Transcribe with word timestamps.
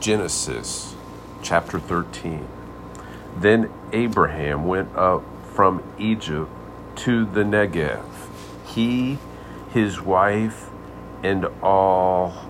Genesis 0.00 0.94
chapter 1.42 1.80
13. 1.80 2.46
Then 3.36 3.68
Abraham 3.92 4.64
went 4.64 4.94
up 4.96 5.24
from 5.54 5.82
Egypt 5.98 6.50
to 6.96 7.24
the 7.24 7.42
Negev, 7.42 8.04
he, 8.64 9.18
his 9.72 10.00
wife, 10.00 10.70
and 11.22 11.46
all 11.62 12.48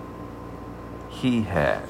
he 1.09 1.41
had. 1.41 1.83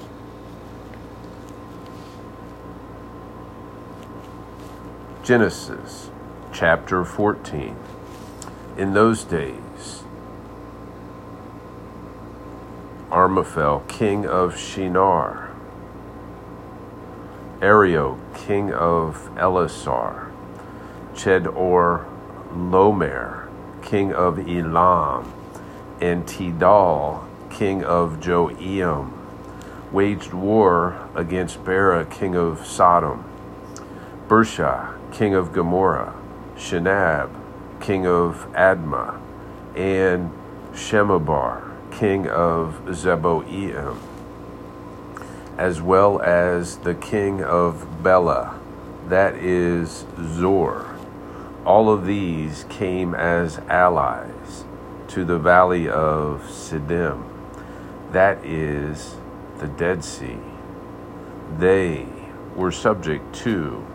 Genesis 5.24 6.10
chapter 6.54 7.04
14. 7.04 7.76
In 8.78 8.94
those 8.94 9.26
days, 9.26 10.04
Amraphel, 13.12 13.84
king 13.88 14.26
of 14.26 14.58
Shinar, 14.58 15.49
Arioch, 17.62 18.18
king 18.36 18.72
of 18.72 19.30
Elasar, 19.36 20.32
Chedor 21.14 22.06
Lomer, 22.54 23.50
king 23.82 24.14
of 24.14 24.40
Elam, 24.40 25.34
and 26.00 26.26
Tidal, 26.26 27.28
king 27.50 27.84
of 27.84 28.22
Joiim, 28.22 29.12
waged 29.92 30.34
war 30.34 31.10
against 31.14 31.66
Bera, 31.66 32.06
king 32.06 32.34
of 32.34 32.66
Sodom, 32.66 33.26
Birsha, 34.30 34.96
king 35.12 35.34
of 35.34 35.52
Gomorrah, 35.52 36.14
Shinab, 36.56 37.30
king 37.82 38.08
of 38.08 38.48
Admah, 38.54 39.20
and 39.76 40.32
Shemeber, 40.72 41.76
king 41.92 42.30
of 42.30 42.82
Zeboiim, 42.86 43.98
as 45.60 45.82
well 45.82 46.22
as 46.22 46.78
the 46.78 46.96
king 46.96 47.44
of 47.44 48.02
Bela, 48.02 48.58
that 49.10 49.36
is 49.36 50.06
Zor. 50.18 50.96
All 51.66 51.92
of 51.92 52.06
these 52.06 52.64
came 52.70 53.14
as 53.14 53.58
allies 53.68 54.64
to 55.10 55.26
the 55.26 55.38
valley 55.38 55.90
of 55.90 56.44
Siddim, 56.44 57.26
that 58.14 58.46
is 58.46 59.18
the 59.58 59.68
Dead 59.68 60.02
Sea. 60.02 60.38
They 61.58 62.08
were 62.56 62.72
subject 62.72 63.36
to 63.44 63.86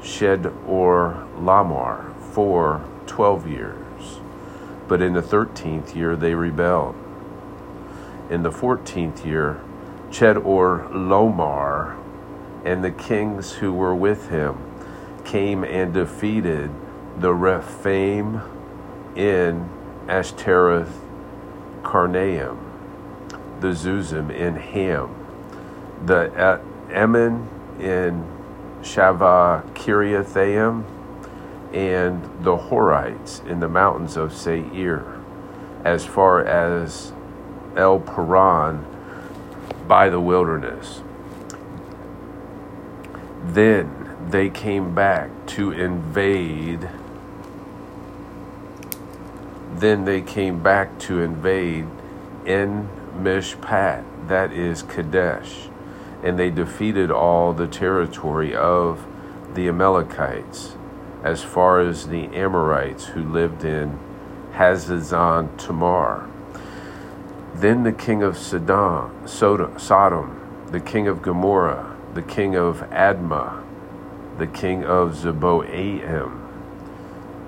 Chedorlaomer 0.00 2.14
for 2.32 2.84
twelve 3.06 3.48
years. 3.48 4.20
But 4.86 5.02
in 5.02 5.14
the 5.14 5.22
thirteenth 5.22 5.96
year 5.96 6.14
they 6.14 6.34
rebelled. 6.34 6.94
In 8.30 8.44
the 8.44 8.52
fourteenth 8.52 9.26
year, 9.26 9.60
Chedorlaomer 10.10 11.96
and 12.64 12.82
the 12.82 12.90
kings 12.90 13.52
who 13.52 13.72
were 13.72 13.94
with 13.94 14.30
him 14.30 14.56
came 15.24 15.64
and 15.64 15.92
defeated 15.92 16.70
the 17.18 17.34
Rephaim 17.34 18.40
in 19.14 19.68
Ashtaroth 20.08 21.00
Karnaim, 21.82 22.58
the 23.60 23.68
Zuzim 23.68 24.30
in 24.30 24.56
Ham, 24.56 25.14
the 26.04 26.60
Ammon 26.90 27.48
in 27.78 28.24
Shaveh 28.82 29.62
Kiriathaim, 29.74 30.84
and 31.74 32.22
the 32.42 32.56
Horites 32.56 33.44
in 33.46 33.60
the 33.60 33.68
mountains 33.68 34.16
of 34.16 34.32
Seir, 34.32 35.20
as 35.84 36.06
far 36.06 36.42
as 36.44 37.12
El 37.76 38.00
Paran 38.00 38.86
by 39.86 40.08
the 40.08 40.20
wilderness. 40.20 41.02
Then 43.44 44.16
they 44.28 44.50
came 44.50 44.94
back 44.94 45.30
to 45.48 45.72
invade. 45.72 46.88
Then 49.74 50.04
they 50.04 50.20
came 50.20 50.62
back 50.62 50.98
to 51.00 51.20
invade 51.20 51.86
in 52.44 52.88
Mishpat, 53.16 54.04
that 54.28 54.52
is 54.52 54.82
Kadesh, 54.82 55.68
and 56.22 56.38
they 56.38 56.50
defeated 56.50 57.10
all 57.10 57.52
the 57.52 57.66
territory 57.66 58.54
of 58.54 59.06
the 59.54 59.68
Amalekites 59.68 60.76
as 61.22 61.42
far 61.42 61.80
as 61.80 62.08
the 62.08 62.26
Amorites 62.26 63.06
who 63.06 63.22
lived 63.22 63.64
in 63.64 63.98
Hazazon 64.54 65.56
Tamar. 65.56 66.28
Then 67.60 67.82
the 67.82 67.92
king 67.92 68.22
of 68.22 68.38
Sodom, 68.38 69.26
Sodom, 69.26 70.68
the 70.70 70.78
king 70.78 71.08
of 71.08 71.22
Gomorrah, 71.22 71.96
the 72.14 72.22
king 72.22 72.54
of 72.54 72.82
Admah, 72.90 73.64
the 74.38 74.46
king 74.46 74.84
of 74.84 75.16
Zeboaim, 75.16 76.38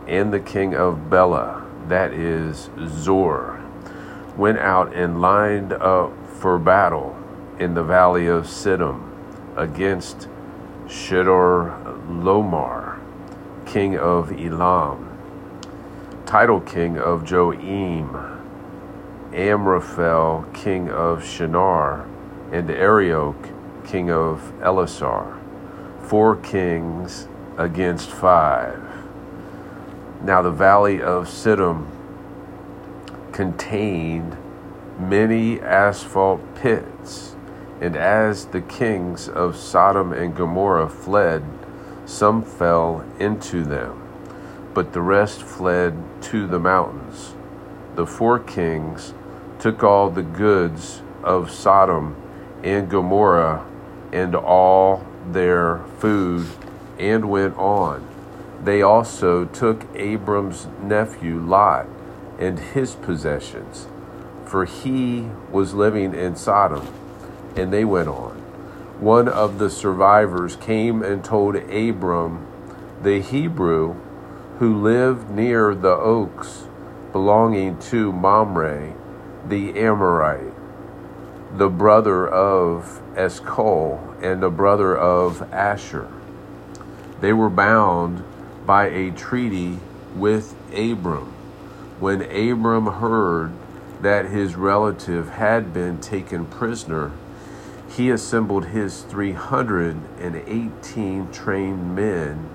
and 0.09 0.33
the 0.33 0.41
king 0.41 0.75
of 0.75 1.09
Bela, 1.09 1.65
that 1.87 2.13
is 2.13 2.71
Zor, 2.89 3.63
went 4.37 4.59
out 4.59 4.93
and 4.93 5.21
lined 5.21 5.75
up 5.75 6.13
for 6.27 6.59
battle 6.59 7.17
in 7.61 7.75
the 7.75 7.85
valley 7.85 8.27
of 8.27 8.47
Siddim 8.47 9.13
against 9.57 10.27
Chedorlaomer 10.87 12.99
king 13.65 13.97
of 13.97 14.33
Elam, 14.33 15.07
Tidal 16.27 16.63
king 16.63 16.99
of 16.99 17.23
Joiim, 17.23 18.40
Amraphel, 19.35 20.45
king 20.53 20.91
of 20.91 21.25
Shinar, 21.25 22.07
and 22.53 22.71
Arioch, 22.71 23.49
king 23.85 24.11
of 24.11 24.53
Elasar. 24.61 25.39
Four 26.03 26.37
kings 26.37 27.29
against 27.57 28.11
five. 28.11 28.83
Now 30.23 30.43
the 30.43 30.51
valley 30.51 31.01
of 31.01 31.29
Siddim 31.29 31.87
contained 33.33 34.37
many 34.99 35.61
asphalt 35.61 36.41
pits, 36.57 37.37
and 37.81 37.97
as 37.97 38.47
the 38.47 38.61
kings 38.61 39.29
of 39.29 39.57
Sodom 39.57 40.13
and 40.13 40.35
Gomorrah 40.35 40.89
fled, 40.89 41.45
some 42.05 42.43
fell 42.43 43.05
into 43.19 43.63
them, 43.63 44.03
but 44.75 44.93
the 44.93 45.01
rest 45.01 45.43
fled 45.43 45.97
to 46.23 46.47
the 46.47 46.59
mountains. 46.59 47.35
The 47.95 48.07
four 48.07 48.39
kings 48.39 49.15
took 49.61 49.83
all 49.83 50.11
the 50.11 50.23
goods 50.23 51.03
of 51.23 51.51
Sodom 51.51 52.17
and 52.63 52.89
Gomorrah 52.91 53.67
and 54.13 54.35
all 54.35 55.07
their 55.31 55.81
food 55.99 56.47
and 56.99 57.31
went 57.31 57.57
on. 57.57 58.07
They 58.65 58.83
also 58.83 59.45
took 59.45 59.87
Abram's 59.95 60.67
nephew 60.83 61.39
Lot 61.39 61.87
and 62.39 62.59
his 62.59 62.95
possessions, 62.95 63.87
for 64.45 64.65
he 64.65 65.29
was 65.51 65.75
living 65.75 66.15
in 66.15 66.37
Sodom, 66.37 66.87
and 67.57 67.73
they 67.73 67.85
went 67.85 68.09
on 68.09 68.41
one 69.01 69.29
of 69.29 69.59
the 69.59 69.71
survivors 69.71 70.57
came 70.57 71.03
and 71.03 71.25
told 71.25 71.57
Abram, 71.57 72.47
the 73.03 73.21
Hebrew, 73.23 73.97
who 74.59 74.77
lived 74.77 75.31
near 75.31 75.75
the 75.75 75.95
oaks 75.95 76.65
belonging 77.11 77.79
to 77.79 78.13
Mamre, 78.13 78.93
the 79.51 79.79
Amorite, 79.79 80.55
the 81.59 81.69
brother 81.69 82.27
of 82.27 83.03
Eshcol 83.17 84.17
and 84.23 84.43
the 84.43 84.49
brother 84.49 84.97
of 84.97 85.43
Asher. 85.53 86.09
They 87.21 87.33
were 87.33 87.51
bound 87.51 88.23
by 88.65 88.87
a 88.87 89.11
treaty 89.11 89.81
with 90.15 90.55
Abram. 90.73 91.33
When 91.99 92.23
Abram 92.23 92.87
heard 92.87 93.51
that 94.01 94.27
his 94.27 94.55
relative 94.55 95.31
had 95.31 95.75
been 95.75 96.01
taken 96.01 96.47
prisoner, 96.47 97.11
he 97.89 98.11
assembled 98.11 98.67
his 98.67 99.03
318 99.03 101.33
trained 101.33 101.97
men 101.97 102.49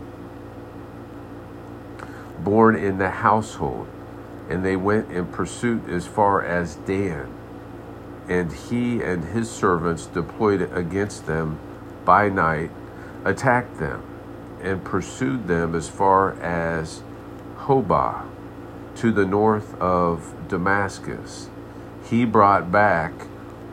born 2.40 2.78
in 2.78 3.00
the 3.00 3.10
household, 3.10 3.88
and 4.50 4.64
they 4.64 4.76
went 4.76 5.12
in 5.12 5.26
pursuit 5.28 5.90
as 5.90 6.06
far 6.06 6.44
as 6.44 6.76
Dan. 6.76 7.34
And 8.28 8.52
he 8.52 9.02
and 9.02 9.24
his 9.24 9.50
servants 9.50 10.06
deployed 10.08 10.70
against 10.74 11.26
them 11.26 11.60
by 12.04 12.30
night, 12.30 12.72
attacked 13.24 13.80
them, 13.80 14.04
and 14.62 14.84
pursued 14.84 15.48
them 15.48 15.76
as 15.76 15.90
far 15.90 16.34
as 16.42 17.04
Hobah, 17.58 18.26
to 18.96 19.12
the 19.12 19.26
north 19.26 19.80
of 19.80 20.34
Damascus. 20.48 21.50
He 22.10 22.26
brought 22.26 22.72
back 22.72 23.14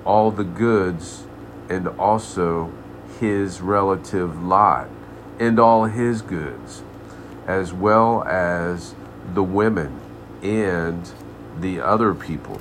all 0.05 0.31
the 0.31 0.45
goods 0.45 1.25
and 1.69 1.87
also 1.89 2.73
his 3.21 3.61
relative 3.61 4.43
Lot 4.43 4.89
and 5.39 5.59
all 5.59 5.85
his 5.85 6.23
goods, 6.23 6.83
as 7.47 7.73
well 7.73 8.25
as 8.25 8.95
the 9.35 9.43
women 9.43 10.01
and 10.43 11.11
the 11.59 11.81
other 11.81 12.15
people. 12.15 12.61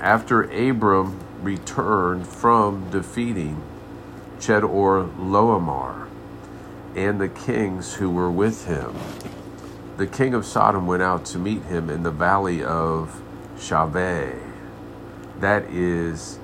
After 0.00 0.42
Abram 0.42 1.20
returned 1.42 2.26
from 2.26 2.90
defeating 2.90 3.62
Chedor 4.38 5.08
Loamar 5.18 6.08
and 6.94 7.20
the 7.20 7.28
kings 7.28 7.94
who 7.94 8.10
were 8.10 8.30
with 8.30 8.66
him. 8.66 8.94
The 9.96 10.06
king 10.06 10.34
of 10.34 10.44
Sodom 10.44 10.86
went 10.86 11.02
out 11.02 11.24
to 11.26 11.38
meet 11.38 11.62
him 11.62 11.88
in 11.88 12.02
the 12.02 12.10
valley 12.10 12.62
of 12.62 13.22
Shaveh. 13.56 14.38
That 15.40 15.64
is 15.70 16.38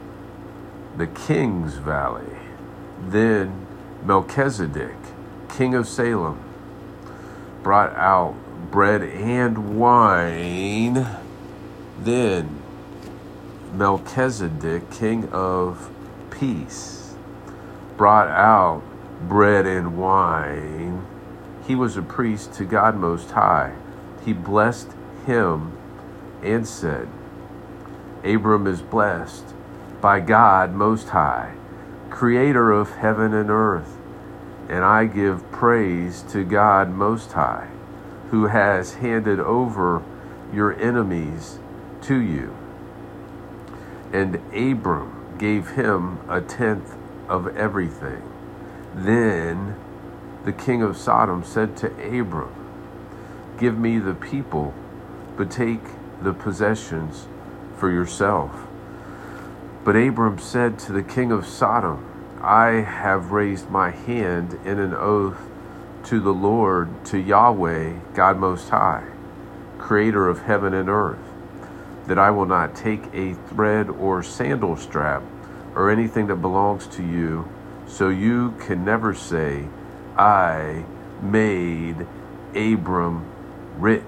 the 0.96 1.06
king's 1.06 1.74
valley. 1.74 2.36
Then 3.00 3.66
Melchizedek, 4.04 4.96
king 5.48 5.74
of 5.74 5.86
Salem, 5.86 6.42
brought 7.62 7.94
out 7.94 8.34
bread 8.70 9.02
and 9.02 9.78
wine. 9.78 11.06
Then 11.98 12.62
Melchizedek, 13.74 14.90
king 14.90 15.28
of 15.30 15.90
peace, 16.30 17.14
brought 17.96 18.28
out 18.28 18.82
bread 19.28 19.66
and 19.66 19.96
wine. 19.98 21.06
He 21.66 21.74
was 21.74 21.96
a 21.96 22.02
priest 22.02 22.52
to 22.54 22.64
God 22.64 22.96
Most 22.96 23.30
High. 23.30 23.74
He 24.24 24.32
blessed 24.32 24.90
him 25.26 25.76
and 26.42 26.66
said, 26.66 27.08
Abram 28.24 28.66
is 28.66 28.82
blessed 28.82 29.44
by 30.00 30.20
God 30.20 30.74
Most 30.74 31.10
High, 31.10 31.54
creator 32.10 32.72
of 32.72 32.90
heaven 32.96 33.32
and 33.32 33.50
earth. 33.50 33.96
And 34.68 34.84
I 34.84 35.04
give 35.06 35.50
praise 35.52 36.22
to 36.30 36.44
God 36.44 36.90
Most 36.90 37.32
High, 37.32 37.68
who 38.32 38.46
has 38.46 38.94
handed 38.94 39.38
over 39.38 40.02
your 40.54 40.72
enemies 40.80 41.58
to 42.00 42.18
you. 42.18 42.56
And 44.10 44.36
Abram 44.54 45.36
gave 45.36 45.72
him 45.72 46.18
a 46.30 46.40
tenth 46.40 46.94
of 47.28 47.54
everything. 47.54 48.22
Then 48.94 49.76
the 50.46 50.52
king 50.52 50.80
of 50.80 50.96
Sodom 50.96 51.44
said 51.44 51.76
to 51.76 51.88
Abram, 51.88 52.54
Give 53.58 53.78
me 53.78 53.98
the 53.98 54.14
people, 54.14 54.72
but 55.36 55.50
take 55.50 55.82
the 56.22 56.32
possessions 56.32 57.26
for 57.76 57.90
yourself. 57.90 58.66
But 59.84 59.94
Abram 59.94 60.38
said 60.38 60.78
to 60.80 60.92
the 60.92 61.02
king 61.02 61.32
of 61.32 61.46
Sodom, 61.46 62.08
I 62.40 62.80
have 62.80 63.30
raised 63.30 63.68
my 63.68 63.90
hand 63.90 64.58
in 64.64 64.78
an 64.78 64.94
oath 64.94 65.51
to 66.04 66.20
the 66.20 66.32
Lord, 66.32 67.04
to 67.06 67.18
Yahweh, 67.18 67.94
God 68.14 68.38
Most 68.38 68.68
High, 68.68 69.06
creator 69.78 70.28
of 70.28 70.42
heaven 70.42 70.74
and 70.74 70.88
earth, 70.88 71.18
that 72.06 72.18
I 72.18 72.30
will 72.30 72.46
not 72.46 72.74
take 72.74 73.02
a 73.14 73.34
thread 73.34 73.88
or 73.88 74.22
sandal 74.22 74.76
strap 74.76 75.22
or 75.74 75.90
anything 75.90 76.26
that 76.26 76.36
belongs 76.36 76.86
to 76.88 77.02
you, 77.02 77.48
so 77.86 78.08
you 78.08 78.54
can 78.60 78.84
never 78.84 79.14
say, 79.14 79.68
I 80.16 80.84
made 81.22 82.06
Abram 82.54 83.26
rich. 83.78 84.04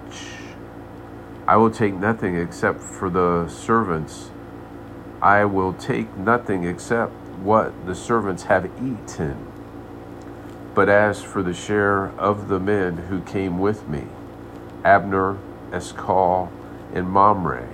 I 1.46 1.56
will 1.56 1.70
take 1.70 1.94
nothing 1.94 2.36
except 2.36 2.82
for 2.82 3.08
the 3.10 3.48
servants 3.48 4.30
I 5.24 5.46
will 5.46 5.72
take 5.72 6.14
nothing 6.18 6.64
except 6.64 7.12
what 7.38 7.86
the 7.86 7.94
servants 7.94 8.42
have 8.42 8.66
eaten. 8.76 9.53
But 10.74 10.88
as 10.88 11.22
for 11.22 11.42
the 11.42 11.54
share 11.54 12.08
of 12.18 12.48
the 12.48 12.58
men 12.58 12.96
who 12.96 13.20
came 13.20 13.60
with 13.60 13.88
me, 13.88 14.04
Abner, 14.84 15.38
Eshcol, 15.72 16.50
and 16.92 17.08
Mamre, 17.08 17.68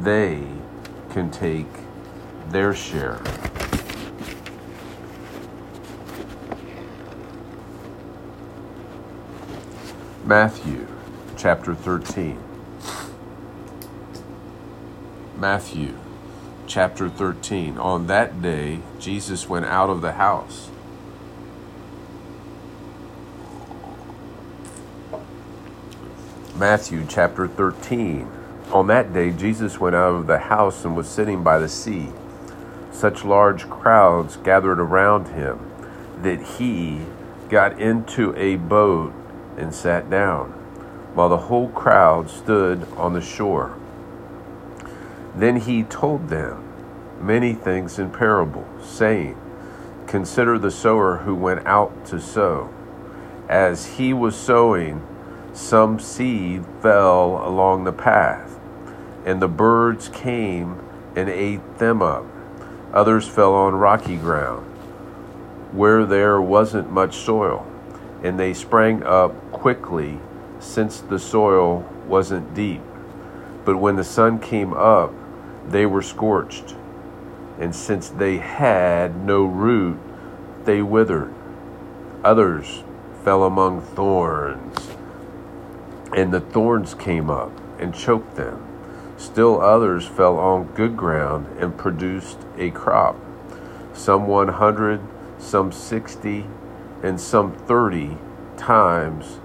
they 0.00 0.42
can 1.10 1.30
take 1.30 1.68
their 2.48 2.74
share. 2.74 3.20
Matthew 10.24 10.88
chapter 11.36 11.76
13. 11.76 12.38
Matthew 15.36 15.94
chapter 16.66 17.08
13. 17.08 17.78
On 17.78 18.08
that 18.08 18.42
day, 18.42 18.80
Jesus 18.98 19.48
went 19.48 19.66
out 19.66 19.90
of 19.90 20.00
the 20.00 20.12
house. 20.12 20.71
Matthew 26.56 27.06
chapter 27.08 27.48
13. 27.48 28.30
On 28.72 28.86
that 28.88 29.14
day, 29.14 29.30
Jesus 29.30 29.80
went 29.80 29.96
out 29.96 30.14
of 30.14 30.26
the 30.26 30.36
house 30.36 30.84
and 30.84 30.94
was 30.94 31.08
sitting 31.08 31.42
by 31.42 31.58
the 31.58 31.68
sea. 31.68 32.10
Such 32.90 33.24
large 33.24 33.70
crowds 33.70 34.36
gathered 34.36 34.78
around 34.78 35.28
him 35.28 35.58
that 36.20 36.42
he 36.42 37.06
got 37.48 37.80
into 37.80 38.36
a 38.36 38.56
boat 38.56 39.14
and 39.56 39.74
sat 39.74 40.10
down, 40.10 40.50
while 41.14 41.30
the 41.30 41.38
whole 41.38 41.68
crowd 41.70 42.28
stood 42.28 42.86
on 42.98 43.14
the 43.14 43.22
shore. 43.22 43.74
Then 45.34 45.56
he 45.56 45.84
told 45.84 46.28
them 46.28 46.62
many 47.18 47.54
things 47.54 47.98
in 47.98 48.10
parable, 48.10 48.68
saying, 48.82 49.38
Consider 50.06 50.58
the 50.58 50.70
sower 50.70 51.16
who 51.16 51.34
went 51.34 51.66
out 51.66 52.04
to 52.06 52.20
sow. 52.20 52.68
As 53.48 53.96
he 53.96 54.12
was 54.12 54.36
sowing, 54.36 55.06
some 55.52 55.98
seed 55.98 56.64
fell 56.80 57.46
along 57.46 57.84
the 57.84 57.92
path, 57.92 58.58
and 59.24 59.40
the 59.40 59.48
birds 59.48 60.08
came 60.08 60.80
and 61.14 61.28
ate 61.28 61.78
them 61.78 62.00
up. 62.02 62.24
Others 62.92 63.28
fell 63.28 63.54
on 63.54 63.74
rocky 63.74 64.16
ground, 64.16 64.66
where 65.72 66.04
there 66.04 66.40
wasn't 66.40 66.90
much 66.90 67.16
soil, 67.16 67.66
and 68.22 68.38
they 68.38 68.54
sprang 68.54 69.02
up 69.02 69.34
quickly, 69.52 70.18
since 70.58 71.00
the 71.00 71.18
soil 71.18 71.88
wasn't 72.06 72.54
deep. 72.54 72.82
But 73.64 73.76
when 73.76 73.96
the 73.96 74.04
sun 74.04 74.38
came 74.38 74.72
up, 74.72 75.12
they 75.68 75.86
were 75.86 76.02
scorched, 76.02 76.74
and 77.58 77.74
since 77.74 78.08
they 78.08 78.38
had 78.38 79.24
no 79.24 79.44
root, 79.44 79.98
they 80.64 80.82
withered. 80.82 81.32
Others 82.24 82.84
fell 83.24 83.44
among 83.44 83.80
thorns, 83.80 84.90
and 86.14 86.32
the 86.32 86.40
thorns 86.40 86.94
came 86.94 87.30
up 87.30 87.52
and 87.78 87.94
choked 87.94 88.36
them. 88.36 88.66
Still 89.16 89.60
others 89.60 90.06
fell 90.06 90.38
on 90.38 90.66
good 90.74 90.96
ground 90.96 91.46
and 91.58 91.76
produced 91.76 92.38
a 92.58 92.70
crop, 92.70 93.16
some 93.92 94.26
100, 94.26 95.00
some 95.38 95.70
60, 95.72 96.46
and 97.02 97.20
some 97.20 97.52
30 97.52 98.16
times 98.56 99.36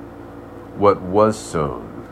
what 0.75 1.01
was 1.01 1.37
sown. 1.37 2.07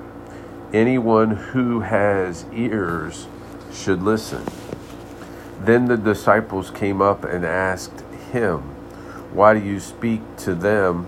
Anyone 0.73 1.31
who 1.31 1.81
has 1.81 2.45
ears, 2.51 3.27
should 3.75 4.01
listen. 4.01 4.43
Then 5.59 5.85
the 5.85 5.97
disciples 5.97 6.71
came 6.71 7.01
up 7.01 7.23
and 7.23 7.45
asked 7.45 8.01
him, 8.31 8.61
Why 9.33 9.53
do 9.53 9.59
you 9.59 9.79
speak 9.79 10.21
to 10.37 10.55
them 10.55 11.07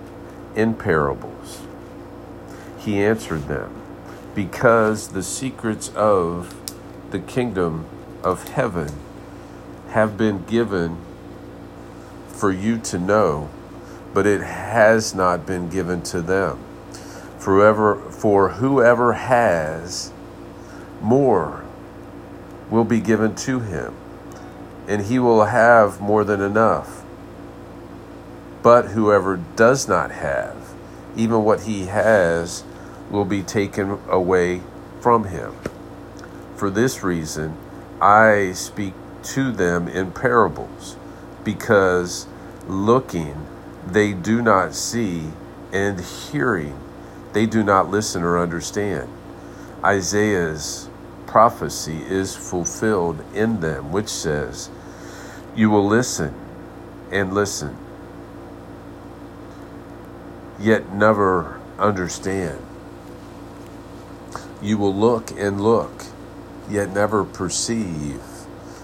in 0.55 0.73
parables? 0.73 1.66
He 2.87 3.03
answered 3.03 3.49
them, 3.49 3.81
Because 4.33 5.09
the 5.09 5.21
secrets 5.21 5.89
of 5.93 6.55
the 7.11 7.19
kingdom 7.19 7.85
of 8.23 8.47
heaven 8.47 8.93
have 9.89 10.17
been 10.17 10.45
given 10.45 10.97
for 12.29 12.49
you 12.49 12.77
to 12.77 12.97
know, 12.97 13.49
but 14.13 14.25
it 14.25 14.39
has 14.39 15.13
not 15.13 15.45
been 15.45 15.67
given 15.67 16.01
to 16.03 16.21
them. 16.21 16.59
For 17.37 17.55
whoever, 17.55 17.95
for 18.09 18.49
whoever 18.51 19.11
has, 19.11 20.13
more 21.01 21.65
will 22.69 22.85
be 22.85 23.01
given 23.01 23.35
to 23.35 23.59
him, 23.59 23.95
and 24.87 25.01
he 25.01 25.19
will 25.19 25.43
have 25.43 25.99
more 25.99 26.23
than 26.23 26.39
enough. 26.39 27.03
But 28.63 28.91
whoever 28.91 29.35
does 29.57 29.89
not 29.89 30.11
have, 30.11 30.55
even 31.17 31.43
what 31.43 31.63
he 31.63 31.87
has, 31.87 32.63
will 33.09 33.25
be 33.25 33.43
taken 33.43 33.99
away 34.09 34.61
from 34.99 35.25
him. 35.25 35.53
For 36.55 36.69
this 36.69 37.03
reason, 37.03 37.55
I 38.01 38.51
speak 38.53 38.93
to 39.23 39.51
them 39.51 39.87
in 39.87 40.11
parables, 40.11 40.95
because 41.43 42.27
looking 42.67 43.47
they 43.85 44.13
do 44.13 44.41
not 44.41 44.73
see, 44.75 45.29
and 45.71 45.99
hearing 45.99 46.77
they 47.33 47.45
do 47.45 47.63
not 47.63 47.89
listen 47.89 48.23
or 48.23 48.39
understand. 48.39 49.09
Isaiah's 49.83 50.89
prophecy 51.25 52.01
is 52.07 52.35
fulfilled 52.35 53.23
in 53.33 53.59
them, 53.59 53.91
which 53.91 54.09
says, 54.09 54.69
You 55.55 55.69
will 55.69 55.85
listen 55.87 56.33
and 57.11 57.33
listen, 57.33 57.77
yet 60.59 60.91
never 60.91 61.59
understand. 61.77 62.66
You 64.67 64.77
will 64.77 64.93
look 64.93 65.31
and 65.31 65.61
look, 65.61 66.03
yet 66.69 66.89
never 66.89 67.23
perceive. 67.23 68.21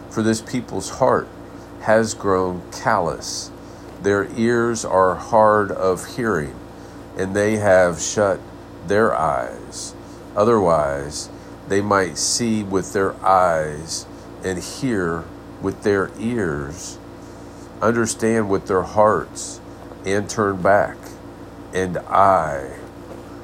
For 0.09 0.23
this 0.23 0.39
people's 0.39 0.91
heart 0.91 1.27
has 1.81 2.13
grown 2.13 2.61
callous. 2.71 3.51
Their 4.01 4.29
ears 4.37 4.85
are 4.85 5.15
hard 5.15 5.71
of 5.71 6.15
hearing, 6.15 6.55
and 7.17 7.35
they 7.35 7.57
have 7.57 7.99
shut 7.99 8.39
their 8.87 9.13
eyes. 9.13 9.93
Otherwise, 10.37 11.27
they 11.67 11.81
might 11.81 12.17
see 12.17 12.63
with 12.63 12.93
their 12.93 13.13
eyes 13.21 14.05
and 14.41 14.59
hear 14.59 15.25
with 15.61 15.83
their 15.83 16.11
ears, 16.17 16.97
understand 17.81 18.49
with 18.49 18.67
their 18.67 18.83
hearts, 18.83 19.59
and 20.05 20.29
turn 20.29 20.61
back, 20.61 20.95
and 21.73 21.97
I 21.97 22.77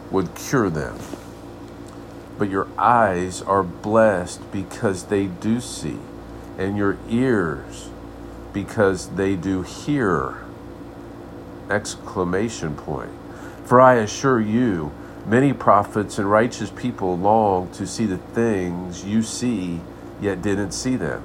would 0.10 0.36
cure 0.36 0.70
them. 0.70 0.98
But 2.40 2.50
your 2.50 2.68
eyes 2.78 3.42
are 3.42 3.64
blessed 3.64 4.50
because 4.54 5.04
they 5.04 5.28
do 5.28 5.60
see, 5.60 6.00
and 6.58 6.78
your 6.78 6.98
ears 7.10 7.90
because 8.54 9.10
they 9.10 9.36
do 9.36 9.62
hear. 9.62 10.38
Exclamation 11.70 12.76
point. 12.76 13.12
For 13.66 13.82
I 13.82 13.96
assure 13.96 14.40
you, 14.40 14.92
many 15.26 15.52
prophets 15.52 16.18
and 16.18 16.32
righteous 16.32 16.72
people 16.72 17.18
long 17.18 17.72
to 17.74 17.86
see 17.86 18.06
the 18.06 18.18
things 18.18 19.04
you 19.04 19.22
see, 19.22 19.82
yet 20.22 20.42
didn't 20.42 20.72
see 20.72 20.96
them, 20.96 21.22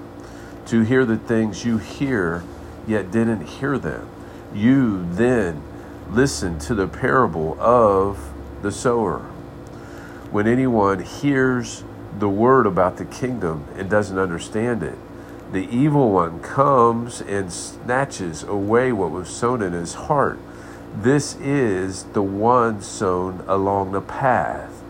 to 0.66 0.82
hear 0.82 1.04
the 1.04 1.16
things 1.16 1.64
you 1.64 1.78
hear, 1.78 2.42
yet 2.88 3.10
didn't 3.10 3.46
hear 3.46 3.78
them. 3.78 4.08
You 4.52 5.06
then 5.12 5.62
listen 6.10 6.58
to 6.60 6.74
the 6.74 6.88
parable 6.88 7.56
of 7.60 8.32
the 8.62 8.72
sower. 8.72 9.24
When 10.34 10.48
anyone 10.48 10.98
hears 10.98 11.84
the 12.18 12.28
word 12.28 12.66
about 12.66 12.96
the 12.96 13.04
kingdom 13.04 13.66
and 13.76 13.88
doesn't 13.88 14.18
understand 14.18 14.82
it, 14.82 14.98
the 15.52 15.68
evil 15.68 16.10
one 16.10 16.40
comes 16.40 17.20
and 17.20 17.52
snatches 17.52 18.42
away 18.42 18.90
what 18.90 19.12
was 19.12 19.28
sown 19.28 19.62
in 19.62 19.72
his 19.72 19.94
heart. 19.94 20.40
This 20.92 21.36
is 21.36 22.02
the 22.14 22.22
one 22.22 22.82
sown 22.82 23.44
along 23.46 23.92
the 23.92 24.00
path, 24.00 24.82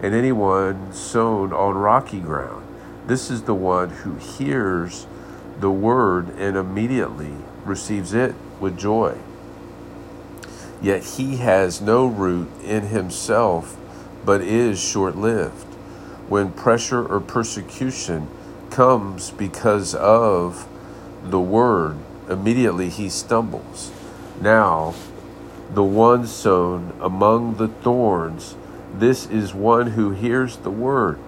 and 0.00 0.14
anyone 0.14 0.90
sown 0.94 1.52
on 1.52 1.74
rocky 1.74 2.20
ground. 2.20 2.66
This 3.06 3.30
is 3.30 3.42
the 3.42 3.54
one 3.54 3.90
who 3.90 4.14
hears 4.14 5.06
the 5.60 5.70
word 5.70 6.30
and 6.38 6.56
immediately 6.56 7.34
receives 7.66 8.14
it 8.14 8.34
with 8.58 8.78
joy. 8.78 9.18
Yet 10.80 11.04
he 11.04 11.36
has 11.36 11.82
no 11.82 12.06
root 12.06 12.48
in 12.64 12.84
himself, 12.84 13.76
but 14.24 14.40
is 14.40 14.80
short 14.80 15.16
lived. 15.16 15.66
When 16.28 16.52
pressure 16.52 17.04
or 17.04 17.20
persecution 17.20 18.28
comes 18.70 19.30
because 19.30 19.94
of 19.94 20.66
the 21.22 21.40
word, 21.40 21.96
immediately 22.28 22.88
he 22.88 23.08
stumbles. 23.08 23.92
Now, 24.40 24.94
the 25.72 25.82
one 25.82 26.26
sown 26.26 26.92
among 27.00 27.56
the 27.56 27.68
thorns, 27.68 28.56
this 28.94 29.26
is 29.26 29.54
one 29.54 29.88
who 29.92 30.10
hears 30.10 30.58
the 30.58 30.70
word, 30.70 31.18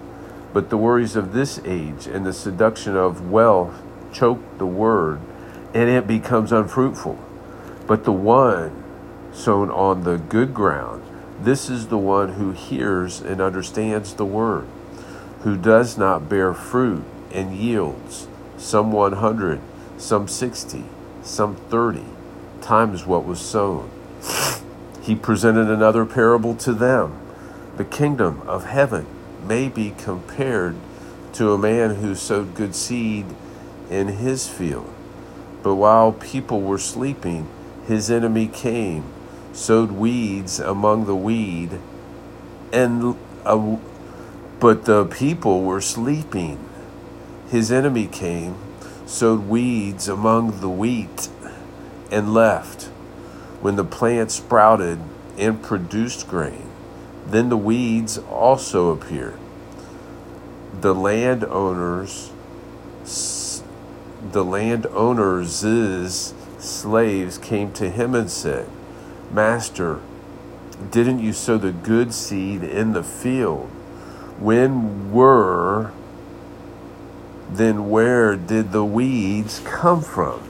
but 0.53 0.69
the 0.69 0.77
worries 0.77 1.15
of 1.15 1.33
this 1.33 1.59
age 1.65 2.07
and 2.07 2.25
the 2.25 2.33
seduction 2.33 2.95
of 2.95 3.29
wealth 3.31 3.81
choke 4.13 4.39
the 4.57 4.65
word, 4.65 5.19
and 5.73 5.89
it 5.89 6.07
becomes 6.07 6.51
unfruitful. 6.51 7.17
But 7.87 8.03
the 8.03 8.11
one 8.11 8.83
sown 9.33 9.69
on 9.69 10.03
the 10.03 10.17
good 10.17 10.53
ground. 10.53 11.04
This 11.39 11.69
is 11.69 11.87
the 11.87 11.97
one 11.97 12.33
who 12.33 12.51
hears 12.51 13.19
and 13.19 13.41
understands 13.41 14.13
the 14.13 14.25
word, 14.25 14.67
who 15.41 15.57
does 15.57 15.97
not 15.97 16.29
bear 16.29 16.53
fruit 16.53 17.03
and 17.31 17.55
yields, 17.55 18.27
some 18.57 18.91
100, 18.91 19.59
some 19.97 20.27
60, 20.27 20.85
some 21.21 21.55
30 21.55 22.05
times 22.61 23.05
what 23.05 23.25
was 23.25 23.39
sown. 23.39 23.89
He 25.01 25.13
presented 25.13 25.69
another 25.69 26.05
parable 26.05 26.55
to 26.55 26.73
them. 26.73 27.19
The 27.77 27.85
kingdom 27.85 28.41
of 28.47 28.65
heaven 28.65 29.05
may 29.45 29.67
be 29.67 29.93
compared 29.97 30.75
to 31.33 31.51
a 31.51 31.57
man 31.57 31.95
who 31.95 32.15
sowed 32.15 32.55
good 32.55 32.73
seed 32.73 33.25
in 33.89 34.07
his 34.07 34.47
field. 34.47 34.91
But 35.61 35.75
while 35.75 36.13
people 36.13 36.61
were 36.61 36.77
sleeping, 36.77 37.47
his 37.85 38.09
enemy 38.09 38.47
came 38.47 39.03
sowed 39.55 39.89
weeds 39.89 40.59
among 40.59 41.05
the 41.05 41.15
weed, 41.15 41.79
and 42.73 43.15
uh, 43.45 43.77
but 44.59 44.83
the 44.83 45.05
people 45.05 45.63
were 45.63 45.79
sleeping. 45.79 46.59
His 47.49 47.71
enemy 47.71 48.07
came, 48.07 48.55
sowed 49.05 49.47
weeds 49.47 50.09
among 50.09 50.59
the 50.59 50.69
wheat, 50.69 51.29
and 52.11 52.33
left. 52.33 52.83
When 53.61 53.77
the 53.77 53.85
plant 53.85 54.31
sprouted 54.31 54.99
and 55.37 55.63
produced 55.63 56.27
grain, 56.27 56.69
then 57.25 57.47
the 57.47 57.57
weeds 57.57 58.17
also 58.17 58.89
appeared. 58.89 59.39
The 60.81 60.93
landowners, 60.93 62.31
the 64.31 64.43
landowners' 64.43 66.33
slaves 66.59 67.37
came 67.37 67.71
to 67.73 67.89
him 67.89 68.13
and 68.13 68.29
said, 68.29 68.67
Master, 69.35 69.99
didn't 70.91 71.19
you 71.19 71.33
sow 71.33 71.57
the 71.57 71.73
good 71.73 72.13
seed 72.13 72.63
in 72.63 72.93
the 72.93 73.03
field? 73.03 73.67
When 74.39 75.11
were, 75.11 75.91
then 77.51 77.89
where 77.89 78.37
did 78.37 78.71
the 78.71 78.85
weeds 78.85 79.59
come 79.65 80.01
from? 80.01 80.41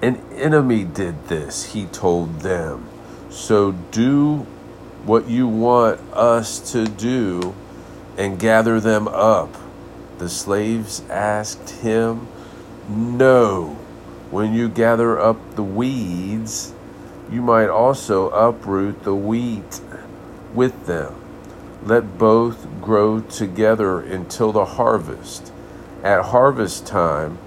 An 0.00 0.22
enemy 0.30 0.84
did 0.84 1.26
this, 1.26 1.72
he 1.72 1.86
told 1.86 2.42
them. 2.42 2.88
So 3.30 3.72
do 3.72 4.46
what 5.04 5.26
you 5.26 5.48
want 5.48 6.00
us 6.12 6.70
to 6.70 6.86
do 6.86 7.52
and 8.16 8.38
gather 8.38 8.78
them 8.78 9.08
up. 9.08 9.52
The 10.18 10.28
slaves 10.28 11.02
asked 11.10 11.68
him, 11.68 12.28
No. 12.88 13.76
When 14.30 14.54
you 14.54 14.68
gather 14.68 15.18
up 15.18 15.56
the 15.56 15.64
weeds, 15.64 16.74
you 17.30 17.42
might 17.42 17.68
also 17.68 18.30
uproot 18.30 19.02
the 19.02 19.14
wheat 19.14 19.80
with 20.54 20.86
them. 20.86 21.14
Let 21.82 22.18
both 22.18 22.66
grow 22.80 23.20
together 23.20 24.00
until 24.00 24.52
the 24.52 24.64
harvest. 24.64 25.52
At 26.02 26.26
harvest 26.26 26.86
time, 26.86 27.38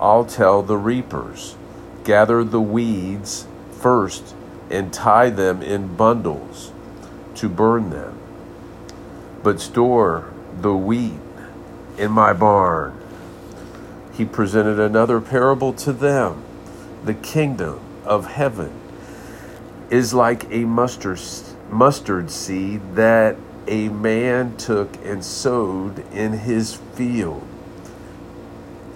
I'll 0.00 0.24
tell 0.24 0.62
the 0.62 0.76
reapers 0.76 1.56
gather 2.04 2.44
the 2.44 2.60
weeds 2.60 3.46
first 3.72 4.34
and 4.70 4.92
tie 4.92 5.30
them 5.30 5.62
in 5.62 5.96
bundles 5.96 6.72
to 7.34 7.48
burn 7.48 7.90
them, 7.90 8.18
but 9.42 9.60
store 9.60 10.32
the 10.60 10.74
wheat 10.74 11.20
in 11.98 12.10
my 12.10 12.32
barn. 12.32 12.98
He 14.12 14.24
presented 14.24 14.78
another 14.78 15.20
parable 15.20 15.72
to 15.74 15.92
them. 15.92 16.42
The 17.04 17.14
kingdom 17.14 17.80
of 18.04 18.26
heaven 18.26 18.72
is 19.90 20.14
like 20.14 20.50
a 20.50 20.64
mustard, 20.64 21.20
mustard 21.70 22.30
seed 22.30 22.80
that 22.94 23.36
a 23.66 23.88
man 23.88 24.56
took 24.56 24.94
and 25.04 25.24
sowed 25.24 25.98
in 26.12 26.32
his 26.32 26.74
field. 26.94 27.46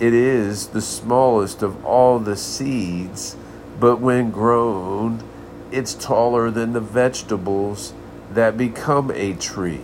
It 0.00 0.14
is 0.14 0.68
the 0.68 0.80
smallest 0.80 1.62
of 1.62 1.84
all 1.84 2.18
the 2.18 2.36
seeds, 2.36 3.36
but 3.80 4.00
when 4.00 4.30
grown, 4.30 5.22
it's 5.70 5.94
taller 5.94 6.50
than 6.50 6.72
the 6.72 6.80
vegetables 6.80 7.92
that 8.32 8.56
become 8.56 9.10
a 9.10 9.34
tree, 9.34 9.80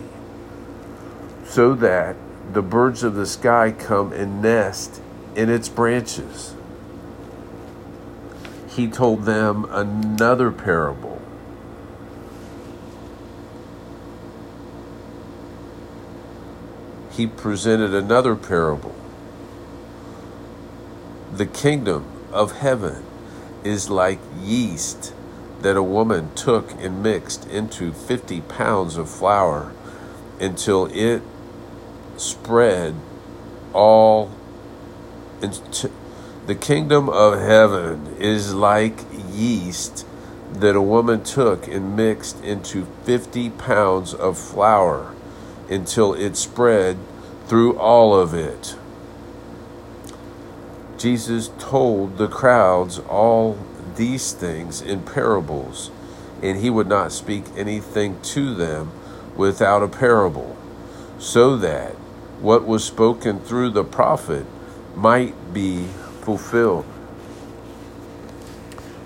so 1.43 1.73
that 1.75 2.15
the 2.53 2.61
birds 2.61 3.03
of 3.03 3.15
the 3.15 3.25
sky 3.25 3.71
come 3.71 4.13
and 4.13 4.41
nest 4.41 5.01
in 5.35 5.49
its 5.49 5.67
branches 5.67 6.54
he 8.75 8.87
told 8.87 9.23
them 9.23 9.65
another 9.71 10.51
parable. 10.51 11.21
He 17.11 17.25
presented 17.25 17.93
another 17.93 18.35
parable. 18.35 18.93
The 21.33 21.45
kingdom 21.45 22.05
of 22.33 22.57
heaven 22.57 23.05
is 23.63 23.89
like 23.89 24.19
yeast 24.41 25.13
that 25.61 25.77
a 25.77 25.83
woman 25.83 26.33
took 26.35 26.71
and 26.73 27.01
mixed 27.01 27.47
into 27.47 27.93
50 27.93 28.41
pounds 28.41 28.97
of 28.97 29.09
flour 29.09 29.71
until 30.41 30.87
it 30.87 31.21
spread 32.17 32.95
all 33.73 34.31
into 35.41 35.89
the 36.45 36.55
kingdom 36.55 37.09
of 37.09 37.39
heaven 37.39 38.17
is 38.19 38.53
like 38.53 38.99
yeast 39.31 40.05
that 40.53 40.75
a 40.75 40.81
woman 40.81 41.23
took 41.23 41.67
and 41.67 41.95
mixed 41.95 42.41
into 42.43 42.85
50 43.03 43.49
pounds 43.51 44.13
of 44.13 44.37
flour 44.37 45.13
until 45.69 46.13
it 46.13 46.37
spread 46.37 46.97
through 47.47 47.77
all 47.79 48.17
of 48.17 48.33
it. 48.35 48.75
Jesus 50.97 51.49
told 51.57 52.17
the 52.17 52.27
crowds 52.27 52.99
all 52.99 53.57
these 53.95 54.31
things 54.31 54.81
in 54.81 55.01
parables, 55.01 55.89
and 56.43 56.59
he 56.59 56.69
would 56.69 56.87
not 56.87 57.11
speak 57.11 57.45
anything 57.57 58.21
to 58.21 58.53
them 58.53 58.91
without 59.35 59.81
a 59.81 59.87
parable, 59.87 60.55
so 61.17 61.57
that 61.57 61.93
what 62.39 62.67
was 62.67 62.83
spoken 62.83 63.39
through 63.39 63.71
the 63.71 63.83
prophet 63.83 64.45
might 64.95 65.53
be 65.53 65.87
fulfilled. 66.25 66.85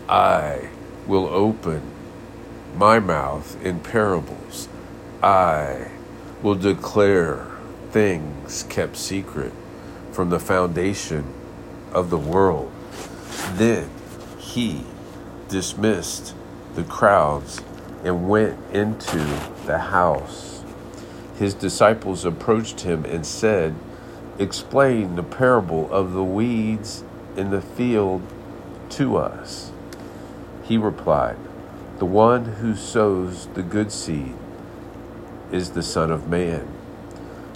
I 0.08 0.70
will 1.06 1.28
open 1.28 1.82
my 2.76 3.00
mouth 3.00 3.62
in 3.62 3.82
parables. 3.82 4.70
I 5.22 5.92
will 6.42 6.56
declare 6.56 7.46
things 7.92 8.64
kept 8.70 8.96
secret 8.96 9.52
from 10.14 10.30
the 10.30 10.40
foundation 10.40 11.34
of 11.92 12.10
the 12.10 12.18
world. 12.18 12.72
Then 13.54 13.90
he 14.38 14.86
dismissed 15.50 16.34
the 16.76 16.84
crowds 16.84 17.62
and 18.06 18.30
went 18.30 18.58
into 18.74 19.18
the 19.66 19.78
house. 19.78 20.64
His 21.38 21.54
disciples 21.54 22.24
approached 22.24 22.82
him 22.82 23.04
and 23.04 23.26
said, 23.26 23.76
Explain 24.38 25.18
the 25.18 25.24
parable 25.24 25.92
of 25.92 26.14
the 26.14 26.24
weeds 26.24 27.04
in 27.36 27.50
the 27.50 27.62
field 27.62 28.22
to 28.90 29.18
us. 29.18 29.72
He 30.64 30.78
replied, 30.78 31.38
The 31.98 32.06
one 32.06 32.46
who 32.46 32.76
sows 32.76 33.48
the 33.48 33.64
good 33.64 33.92
seed 33.92 34.36
is 35.52 35.72
the 35.72 35.84
Son 35.84 36.12
of 36.12 36.28
Man. 36.28 36.68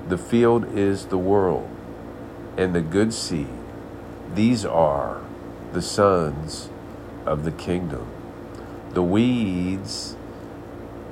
The 0.07 0.17
field 0.17 0.77
is 0.77 1.05
the 1.05 1.17
world, 1.17 1.69
and 2.57 2.75
the 2.75 2.81
good 2.81 3.13
seed, 3.13 3.47
these 4.33 4.65
are 4.65 5.21
the 5.73 5.81
sons 5.81 6.69
of 7.25 7.43
the 7.43 7.51
kingdom. 7.51 8.07
The 8.91 9.03
weeds 9.03 10.15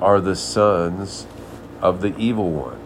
are 0.00 0.20
the 0.20 0.36
sons 0.36 1.26
of 1.80 2.00
the 2.00 2.16
evil 2.16 2.50
one, 2.50 2.80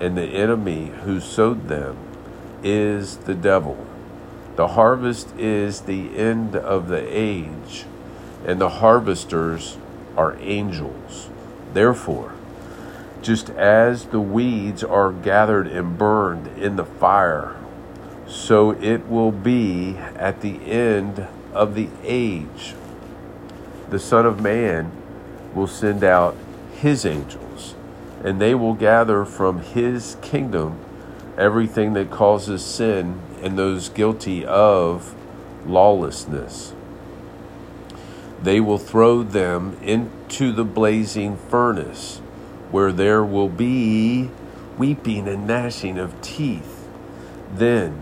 and 0.00 0.16
the 0.16 0.24
enemy 0.24 0.92
who 1.04 1.20
sowed 1.20 1.68
them 1.68 1.96
is 2.62 3.18
the 3.18 3.34
devil. 3.34 3.86
The 4.56 4.68
harvest 4.68 5.34
is 5.38 5.82
the 5.82 6.16
end 6.16 6.56
of 6.56 6.88
the 6.88 7.06
age, 7.06 7.86
and 8.46 8.60
the 8.60 8.68
harvesters 8.68 9.78
are 10.16 10.36
angels. 10.40 11.30
Therefore, 11.72 12.34
just 13.22 13.50
as 13.50 14.06
the 14.06 14.20
weeds 14.20 14.82
are 14.82 15.12
gathered 15.12 15.66
and 15.66 15.96
burned 15.96 16.48
in 16.58 16.76
the 16.76 16.84
fire, 16.84 17.56
so 18.26 18.72
it 18.72 19.08
will 19.08 19.32
be 19.32 19.96
at 19.96 20.40
the 20.40 20.62
end 20.64 21.26
of 21.52 21.74
the 21.74 21.88
age. 22.02 22.74
The 23.90 23.98
Son 23.98 24.26
of 24.26 24.40
Man 24.40 24.92
will 25.54 25.66
send 25.66 26.04
out 26.04 26.36
his 26.74 27.04
angels, 27.04 27.74
and 28.24 28.40
they 28.40 28.54
will 28.54 28.74
gather 28.74 29.24
from 29.24 29.60
his 29.60 30.16
kingdom 30.22 30.78
everything 31.36 31.92
that 31.94 32.10
causes 32.10 32.64
sin 32.64 33.20
and 33.42 33.58
those 33.58 33.88
guilty 33.88 34.44
of 34.44 35.14
lawlessness. 35.66 36.74
They 38.42 38.60
will 38.60 38.78
throw 38.78 39.22
them 39.22 39.78
into 39.82 40.52
the 40.52 40.64
blazing 40.64 41.36
furnace, 41.36 42.18
where 42.70 42.92
there 42.92 43.24
will 43.24 43.48
be 43.48 44.30
weeping 44.78 45.28
and 45.28 45.46
gnashing 45.46 45.98
of 45.98 46.20
teeth. 46.22 46.88
Then 47.54 48.00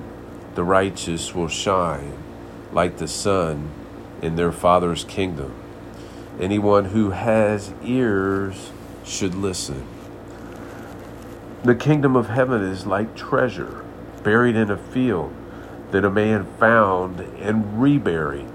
the 0.54 0.62
righteous 0.62 1.34
will 1.34 1.48
shine 1.48 2.12
like 2.72 2.98
the 2.98 3.08
sun 3.08 3.70
in 4.22 4.36
their 4.36 4.52
Father's 4.52 5.04
kingdom. 5.04 5.54
Anyone 6.38 6.86
who 6.86 7.10
has 7.10 7.72
ears 7.82 8.70
should 9.04 9.34
listen. 9.34 9.84
The 11.64 11.74
kingdom 11.74 12.14
of 12.14 12.28
heaven 12.28 12.62
is 12.62 12.86
like 12.86 13.16
treasure 13.16 13.84
buried 14.22 14.56
in 14.56 14.70
a 14.70 14.76
field 14.76 15.34
that 15.90 16.04
a 16.04 16.10
man 16.10 16.46
found 16.58 17.20
and 17.20 17.80
reburied. 17.80 18.48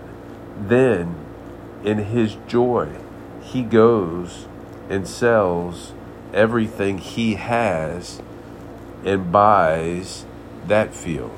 Then, 0.58 1.15
in 1.84 1.97
his 1.97 2.38
joy, 2.47 2.89
he 3.41 3.63
goes 3.63 4.47
and 4.89 5.08
sells 5.08 5.93
everything 6.34 6.97
he 6.97 7.36
has 7.36 8.21
and 9.04 9.32
buys 9.32 10.26
that 10.67 10.93
field. 10.93 11.38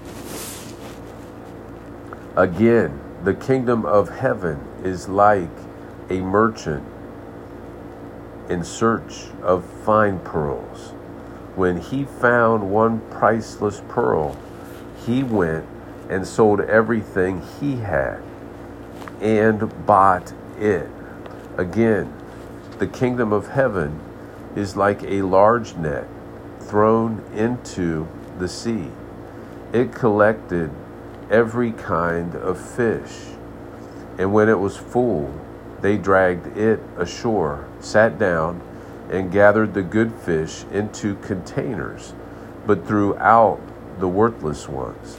Again, 2.35 2.99
the 3.23 3.33
kingdom 3.33 3.85
of 3.85 4.09
heaven 4.09 4.59
is 4.83 5.07
like 5.07 5.49
a 6.09 6.19
merchant 6.19 6.85
in 8.49 8.63
search 8.63 9.27
of 9.41 9.65
fine 9.83 10.19
pearls. 10.19 10.93
When 11.55 11.77
he 11.77 12.03
found 12.03 12.69
one 12.69 12.99
priceless 13.11 13.81
pearl, 13.87 14.37
he 15.05 15.23
went 15.23 15.65
and 16.09 16.27
sold 16.27 16.59
everything 16.61 17.41
he 17.59 17.77
had 17.77 18.21
and 19.21 19.85
bought 19.85 20.33
it. 20.59 20.89
Again, 21.57 22.13
the 22.79 22.87
kingdom 22.87 23.31
of 23.31 23.47
heaven 23.47 23.99
is 24.55 24.75
like 24.75 25.03
a 25.03 25.21
large 25.21 25.75
net 25.75 26.07
thrown 26.59 27.23
into 27.33 28.07
the 28.37 28.47
sea. 28.49 28.89
It 29.71 29.93
collected 29.93 30.71
every 31.31 31.71
kind 31.71 32.35
of 32.35 32.59
fish, 32.59 33.27
and 34.17 34.33
when 34.33 34.49
it 34.49 34.59
was 34.59 34.75
full, 34.75 35.33
they 35.81 35.97
dragged 35.97 36.57
it 36.57 36.81
ashore, 36.97 37.65
sat 37.79 38.19
down, 38.19 38.61
and 39.09 39.31
gathered 39.31 39.73
the 39.73 39.83
good 39.83 40.13
fish 40.13 40.65
into 40.71 41.15
containers, 41.15 42.13
but 42.65 42.87
threw 42.87 43.17
out 43.17 43.61
the 43.99 44.07
worthless 44.07 44.67
ones. 44.67 45.17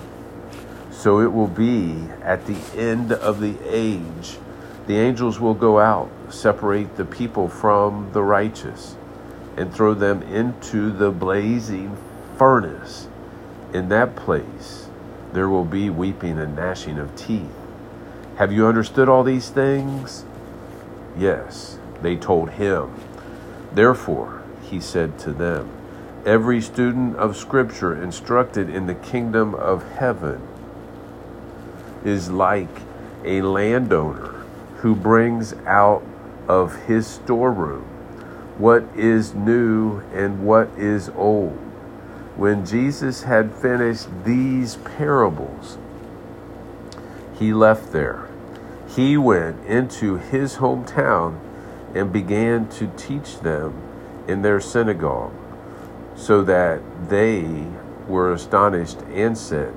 So 0.90 1.20
it 1.20 1.32
will 1.32 1.46
be 1.46 2.08
at 2.22 2.46
the 2.46 2.58
end 2.74 3.12
of 3.12 3.40
the 3.40 3.56
age. 3.64 4.38
The 4.86 4.98
angels 4.98 5.38
will 5.38 5.54
go 5.54 5.78
out, 5.78 6.10
separate 6.30 6.96
the 6.96 7.04
people 7.04 7.48
from 7.48 8.10
the 8.12 8.22
righteous 8.22 8.96
and 9.56 9.72
throw 9.72 9.94
them 9.94 10.22
into 10.22 10.90
the 10.90 11.10
blazing 11.10 11.96
furnace. 12.36 13.08
In 13.72 13.88
that 13.88 14.14
place, 14.14 14.88
there 15.32 15.48
will 15.48 15.64
be 15.64 15.90
weeping 15.90 16.38
and 16.38 16.54
gnashing 16.54 16.98
of 16.98 17.14
teeth. 17.16 17.50
Have 18.36 18.52
you 18.52 18.66
understood 18.66 19.08
all 19.08 19.24
these 19.24 19.48
things? 19.48 20.24
Yes, 21.16 21.78
they 22.02 22.16
told 22.16 22.50
him. 22.50 22.90
Therefore, 23.76 24.42
he 24.62 24.80
said 24.80 25.18
to 25.18 25.32
them, 25.32 25.68
Every 26.24 26.62
student 26.62 27.14
of 27.16 27.36
Scripture 27.36 27.94
instructed 28.02 28.70
in 28.70 28.86
the 28.86 28.94
kingdom 28.94 29.54
of 29.54 29.86
heaven 29.98 30.40
is 32.02 32.30
like 32.30 32.70
a 33.22 33.42
landowner 33.42 34.46
who 34.78 34.96
brings 34.96 35.52
out 35.66 36.02
of 36.48 36.86
his 36.86 37.06
storeroom 37.06 37.82
what 38.56 38.82
is 38.96 39.34
new 39.34 40.00
and 40.14 40.46
what 40.46 40.70
is 40.78 41.10
old. 41.10 41.58
When 42.36 42.64
Jesus 42.64 43.24
had 43.24 43.54
finished 43.54 44.08
these 44.24 44.76
parables, 44.76 45.76
he 47.38 47.52
left 47.52 47.92
there. 47.92 48.26
He 48.88 49.18
went 49.18 49.66
into 49.66 50.16
his 50.16 50.56
hometown 50.56 51.38
and 51.94 52.12
began 52.12 52.68
to 52.68 52.90
teach 52.96 53.40
them 53.40 53.74
in 54.28 54.42
their 54.42 54.60
synagogue, 54.60 55.32
so 56.14 56.42
that 56.42 56.80
they 57.08 57.66
were 58.08 58.32
astonished 58.32 58.98
and 59.12 59.36
said, 59.36 59.74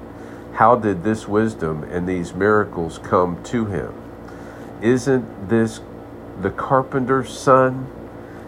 How 0.54 0.76
did 0.76 1.04
this 1.04 1.28
wisdom 1.28 1.84
and 1.84 2.08
these 2.08 2.34
miracles 2.34 3.00
come 3.00 3.42
to 3.46 3.66
him? 3.66 3.94
Isn't 4.82 5.50
this 5.50 5.82
the 6.42 6.50
carpenter's 6.50 7.30
son? 7.30 7.88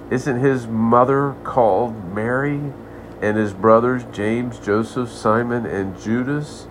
Isn't 0.10 0.40
his 0.40 0.68
mother 0.68 1.36
called 1.44 2.14
Mary 2.14 2.74
and 3.22 3.38
his 3.38 3.54
brothers 3.54 4.04
James, 4.12 4.60
Joseph, 4.60 5.10
Simon, 5.10 5.66
and 5.66 6.00
Judas? 6.00 6.68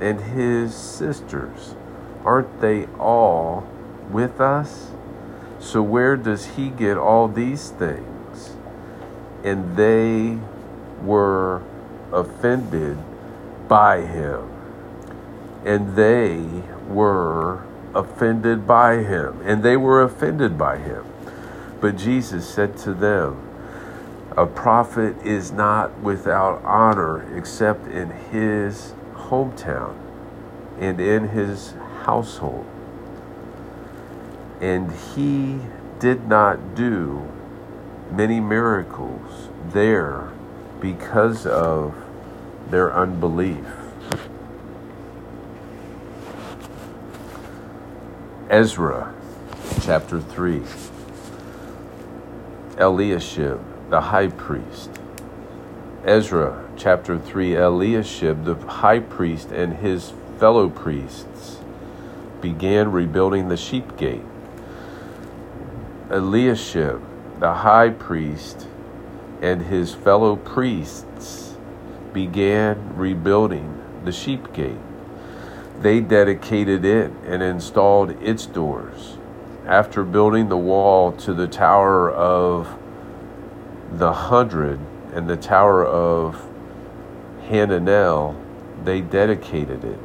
And 0.00 0.20
his 0.20 0.74
sisters, 0.74 1.74
aren't 2.24 2.60
they 2.60 2.86
all 2.98 3.68
with 4.10 4.40
us? 4.40 4.92
So 5.60 5.82
where 5.82 6.16
does 6.16 6.46
he 6.56 6.68
get 6.70 6.96
all 6.96 7.28
these 7.28 7.70
things? 7.70 8.56
And 9.44 9.76
they 9.76 10.38
were 11.02 11.62
offended 12.12 12.98
by 13.68 14.02
him. 14.02 14.48
And 15.64 15.96
they 15.96 16.62
were 16.88 17.64
offended 17.94 18.66
by 18.66 19.02
him. 19.02 19.40
And 19.44 19.62
they 19.62 19.76
were 19.76 20.02
offended 20.02 20.56
by 20.56 20.78
him. 20.78 21.04
But 21.80 21.96
Jesus 21.96 22.48
said 22.48 22.76
to 22.78 22.94
them, 22.94 23.46
A 24.36 24.46
prophet 24.46 25.16
is 25.24 25.52
not 25.52 25.98
without 26.00 26.62
honor 26.64 27.36
except 27.36 27.86
in 27.88 28.10
his 28.10 28.92
hometown 29.14 29.96
and 30.78 31.00
in 31.00 31.28
his 31.28 31.74
household. 32.02 32.66
And 34.60 34.90
he 34.92 35.60
did 35.98 36.26
not 36.28 36.74
do 36.74 37.28
many 38.10 38.40
miracles 38.40 39.48
there 39.72 40.30
because 40.80 41.46
of 41.46 41.94
their 42.70 42.92
unbelief. 42.92 43.64
Ezra 48.50 49.14
chapter 49.82 50.20
3 50.20 50.62
Eliashib, 52.78 53.60
the 53.90 54.00
high 54.00 54.28
priest. 54.28 54.90
Ezra 56.04 56.64
chapter 56.76 57.18
3 57.18 57.56
Eliashib, 57.56 58.44
the 58.44 58.54
high 58.54 59.00
priest, 59.00 59.50
and 59.50 59.74
his 59.74 60.12
fellow 60.38 60.68
priests 60.68 61.58
began 62.40 62.90
rebuilding 62.92 63.48
the 63.48 63.56
sheep 63.56 63.96
gate. 63.96 64.22
Eliashib, 66.10 67.02
the 67.38 67.52
high 67.52 67.90
priest, 67.90 68.66
and 69.42 69.62
his 69.62 69.94
fellow 69.94 70.36
priests 70.36 71.56
began 72.12 72.96
rebuilding 72.96 73.82
the 74.04 74.12
sheep 74.12 74.52
gate. 74.52 74.78
They 75.80 76.00
dedicated 76.00 76.84
it 76.84 77.12
and 77.26 77.42
installed 77.42 78.10
its 78.22 78.46
doors. 78.46 79.18
After 79.66 80.02
building 80.02 80.48
the 80.48 80.56
wall 80.56 81.12
to 81.12 81.34
the 81.34 81.46
Tower 81.46 82.10
of 82.10 82.78
the 83.92 84.12
Hundred 84.12 84.80
and 85.12 85.28
the 85.28 85.36
Tower 85.36 85.84
of 85.84 86.42
Hananel, 87.48 88.34
they 88.82 89.02
dedicated 89.02 89.84
it. 89.84 89.98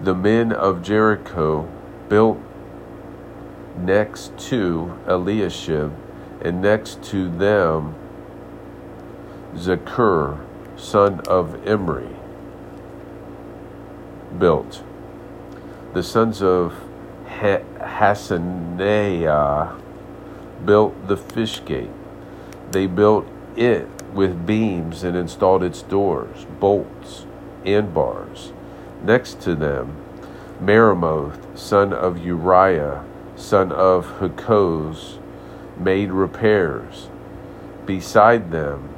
The 0.00 0.14
men 0.14 0.50
of 0.50 0.82
Jericho 0.82 1.68
built 2.08 2.38
next 3.78 4.36
to 4.38 4.98
Eliashib, 5.06 5.92
and 6.42 6.60
next 6.62 7.02
to 7.04 7.28
them 7.28 7.94
Zakur, 9.54 10.38
son 10.76 11.20
of 11.20 11.66
Imri, 11.66 12.08
built. 14.38 14.82
The 15.94 16.02
sons 16.02 16.42
of 16.42 16.74
ha- 17.26 17.62
built 20.64 21.08
the 21.08 21.16
fish 21.16 21.64
gate. 21.64 21.90
They 22.70 22.86
built 22.86 23.26
it 23.56 23.88
with 24.12 24.46
beams 24.46 25.04
and 25.04 25.16
installed 25.16 25.62
its 25.62 25.82
doors, 25.82 26.46
bolts, 26.60 27.26
and 27.64 27.94
bars. 27.94 28.52
Next 29.02 29.40
to 29.42 29.54
them, 29.54 29.96
Meremoth, 30.60 31.58
son 31.58 31.92
of 31.92 32.18
Uriah, 32.18 33.04
son 33.36 33.70
of 33.70 34.06
Hakkoz, 34.18 35.18
made 35.78 36.10
repairs. 36.10 37.08
Beside 37.84 38.50
them, 38.50 38.88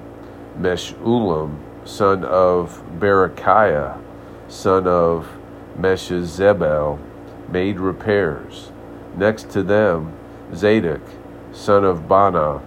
Meshullam, 0.56 1.58
son 1.84 2.24
of 2.24 2.82
Berechiah, 2.98 4.00
son 4.46 4.86
of 4.86 5.28
Meshezabel, 5.76 6.98
made 7.50 7.80
repairs. 7.80 8.70
Next 9.16 9.50
to 9.50 9.62
them, 9.62 10.12
Zadok, 10.54 11.02
son 11.52 11.84
of 11.84 12.02
Baana, 12.02 12.62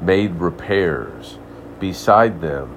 made 0.00 0.36
repairs. 0.36 1.38
Beside 1.80 2.40
them, 2.40 2.76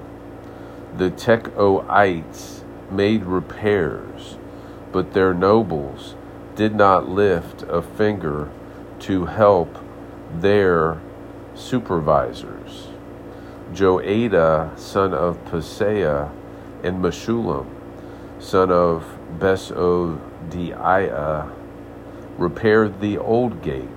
the 0.96 1.10
Tekoites 1.10 2.62
made 2.90 3.24
repairs, 3.24 4.36
but 4.90 5.12
their 5.12 5.32
nobles 5.32 6.16
did 6.54 6.74
not 6.74 7.08
lift 7.08 7.62
a 7.62 7.82
finger 7.82 8.50
to 9.00 9.26
help 9.26 9.78
their 10.34 11.00
supervisors. 11.54 12.88
Joada, 13.72 14.78
son 14.78 15.14
of 15.14 15.42
Paseah, 15.44 16.30
and 16.82 17.02
Meshullam, 17.02 17.66
son 18.38 18.70
of 18.70 19.18
Besodiah, 19.38 21.50
repaired 22.36 23.00
the 23.00 23.18
old 23.18 23.62
gate. 23.62 23.88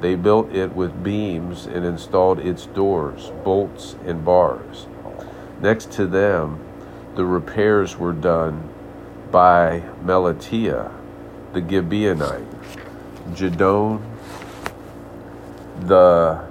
They 0.00 0.14
built 0.14 0.52
it 0.52 0.74
with 0.74 1.02
beams 1.02 1.66
and 1.66 1.84
installed 1.84 2.40
its 2.40 2.66
doors, 2.66 3.32
bolts, 3.44 3.96
and 4.06 4.24
bars. 4.24 4.86
Next 5.60 5.92
to 5.92 6.06
them, 6.06 6.64
the 7.16 7.26
repairs 7.26 7.98
were 7.98 8.12
done 8.12 8.70
by 9.30 9.82
Melatiah, 10.02 10.90
the 11.52 11.60
Gibeonite, 11.60 12.46
Jadon, 13.34 14.02
the 15.80 16.44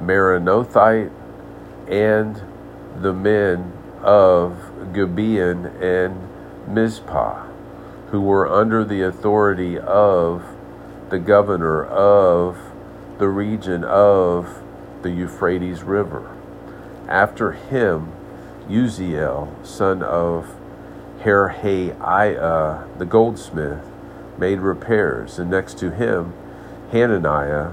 Meronothite, 0.00 1.12
and 1.88 2.40
the 3.00 3.12
men 3.12 3.72
of 4.02 4.92
Gibeon 4.94 5.66
and 5.82 6.28
Mizpah, 6.66 7.46
who 8.10 8.20
were 8.20 8.48
under 8.50 8.84
the 8.84 9.02
authority 9.02 9.78
of 9.78 10.42
the 11.10 11.18
governor 11.18 11.84
of 11.84 12.58
the 13.18 13.28
region 13.28 13.84
of 13.84 14.62
the 15.02 15.10
Euphrates 15.10 15.82
River. 15.82 16.34
After 17.08 17.52
him, 17.52 18.12
Uzziel, 18.68 19.48
son 19.64 20.02
of 20.02 20.56
Harhaiah, 21.22 22.98
the 22.98 23.04
goldsmith, 23.04 23.84
made 24.38 24.60
repairs, 24.60 25.38
and 25.38 25.50
next 25.50 25.78
to 25.78 25.90
him, 25.90 26.32
Hananiah, 26.92 27.72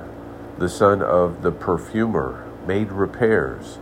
the 0.57 0.69
son 0.69 1.01
of 1.01 1.41
the 1.41 1.51
perfumer, 1.51 2.45
made 2.65 2.91
repairs. 2.91 3.77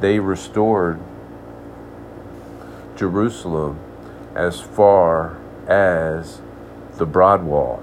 They 0.00 0.18
restored 0.18 1.00
Jerusalem 2.96 3.78
as 4.34 4.60
far 4.60 5.38
as 5.66 6.40
the 6.96 7.06
broad 7.06 7.44
wall. 7.44 7.82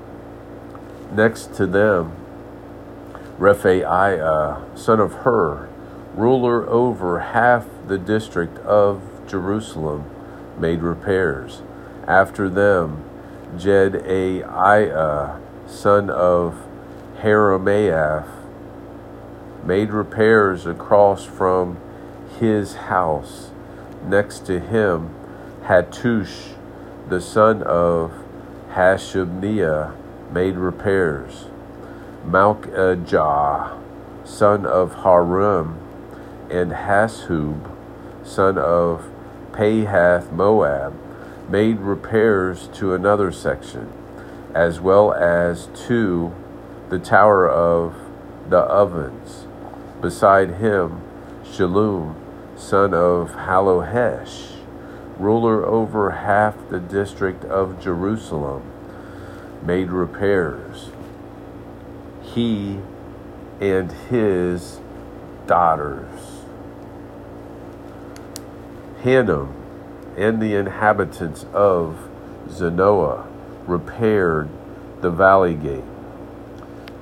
Next 1.12 1.54
to 1.56 1.66
them, 1.66 2.14
Rephaiah, 3.40 4.78
son 4.78 5.00
of 5.00 5.14
Hur, 5.14 5.70
ruler 6.14 6.68
over 6.68 7.20
half 7.20 7.66
the 7.88 7.98
district 7.98 8.58
of 8.60 9.02
Jerusalem, 9.28 10.06
made 10.58 10.82
repairs. 10.82 11.62
After 12.08 12.50
them, 12.50 13.09
Jedaiah, 13.56 15.40
son 15.68 16.10
of 16.10 16.56
Haramath, 17.22 18.28
made 19.64 19.92
repairs 19.92 20.66
across 20.66 21.26
from 21.26 21.78
his 22.40 22.76
house. 22.76 23.52
Next 24.06 24.46
to 24.48 24.60
him, 24.60 25.14
Hattush, 25.64 26.54
the 27.10 27.20
son 27.20 27.64
of 27.64 28.12
Hashabneiah, 28.74 29.96
made 30.32 30.56
repairs. 30.56 31.46
Malchijah, 32.26 33.78
son 34.24 34.66
of 34.66 35.04
Harum, 35.04 35.80
and 36.50 36.72
Hashub, 36.72 37.70
son 38.24 38.58
of 38.58 39.10
Pahath 39.52 40.32
Moab, 40.32 40.94
made 41.50 41.80
repairs 41.80 42.70
to 42.74 42.94
another 42.94 43.32
section, 43.32 43.92
as 44.54 44.80
well 44.80 45.12
as 45.14 45.68
to 45.88 46.34
the 46.90 47.00
tower 47.00 47.50
of 47.50 47.96
the 48.50 48.58
ovens. 48.58 49.48
Beside 50.02 50.56
him, 50.56 51.02
Shallum, 51.44 52.16
son 52.56 52.94
of 52.94 53.32
Hallohesh, 53.32 54.58
ruler 55.18 55.66
over 55.66 56.12
half 56.12 56.56
the 56.70 56.80
district 56.80 57.44
of 57.46 57.82
Jerusalem, 57.82 58.64
made 59.64 59.90
repairs. 59.90 60.92
He 62.22 62.80
and 63.60 63.92
his 63.92 64.80
daughters. 65.48 66.44
Hanun 69.04 69.59
and 70.20 70.42
the 70.42 70.54
inhabitants 70.54 71.46
of 71.54 72.10
Zanoah 72.50 73.26
repaired 73.66 74.50
the 75.00 75.10
valley 75.10 75.54
gate. 75.54 75.84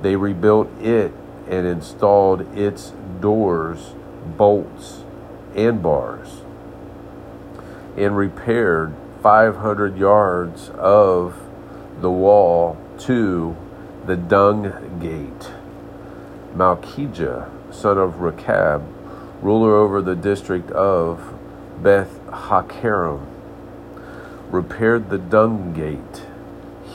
They 0.02 0.14
rebuilt 0.14 0.70
it 0.80 1.12
and 1.48 1.66
installed 1.66 2.42
its 2.56 2.92
doors, 3.20 3.94
bolts, 4.36 5.02
and 5.56 5.82
bars, 5.82 6.42
and 7.96 8.16
repaired 8.16 8.94
500 9.20 9.98
yards 9.98 10.70
of 10.70 11.42
the 12.00 12.10
wall 12.10 12.78
to 12.98 13.56
the 14.06 14.16
dung 14.16 15.00
gate. 15.00 15.50
Malchijah, 16.54 17.50
son 17.74 17.98
of 17.98 18.20
Rechab, 18.20 18.84
ruler 19.42 19.74
over 19.74 20.00
the 20.00 20.14
district 20.14 20.70
of 20.70 21.34
Beth 21.82 22.17
Hakerem, 22.30 23.26
repaired 24.50 25.10
the 25.10 25.18
dung 25.18 25.72
gate. 25.72 26.26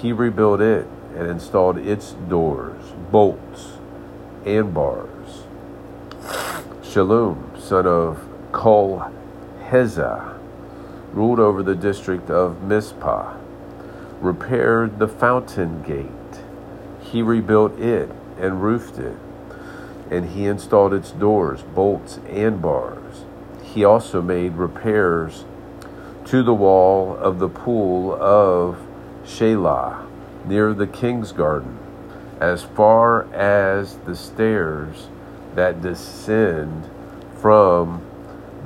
He 0.01 0.11
rebuilt 0.11 0.61
it 0.61 0.87
and 1.15 1.27
installed 1.27 1.77
its 1.77 2.11
doors, 2.11 2.81
bolts, 3.11 3.77
and 4.45 4.73
bars. 4.73 5.43
Shallum, 6.81 7.59
son 7.59 7.87
of 7.87 8.27
Kol 8.51 9.11
Hezah, 9.69 10.37
ruled 11.13 11.39
over 11.39 11.63
the 11.63 11.75
district 11.75 12.29
of 12.29 12.61
Mizpah, 12.63 13.35
repaired 14.19 14.99
the 14.99 15.07
fountain 15.07 15.81
gate. 15.83 16.09
He 17.01 17.21
rebuilt 17.21 17.79
it 17.79 18.09
and 18.39 18.61
roofed 18.63 18.97
it, 18.97 19.17
and 20.09 20.29
he 20.31 20.45
installed 20.45 20.93
its 20.93 21.11
doors, 21.11 21.61
bolts, 21.61 22.19
and 22.27 22.61
bars. 22.61 23.02
He 23.73 23.83
also 23.83 24.21
made 24.21 24.53
repairs 24.53 25.45
to 26.25 26.43
the 26.43 26.53
wall 26.53 27.17
of 27.17 27.39
the 27.39 27.49
pool 27.49 28.13
of 28.13 28.77
Shelah 29.25 30.05
near 30.45 30.75
the 30.75 30.85
king's 30.85 31.31
garden, 31.31 31.79
as 32.39 32.61
far 32.61 33.23
as 33.33 33.97
the 34.05 34.15
stairs 34.15 35.07
that 35.55 35.81
descend 35.81 36.87
from 37.41 38.03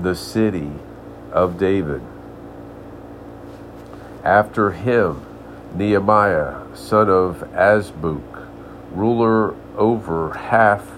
the 0.01 0.13
city 0.13 0.71
of 1.31 1.57
David. 1.57 2.01
After 4.25 4.71
him, 4.71 5.21
Nehemiah, 5.73 6.75
son 6.75 7.09
of 7.09 7.47
Azbuk, 7.53 8.45
ruler 8.91 9.55
over 9.77 10.33
half 10.33 10.91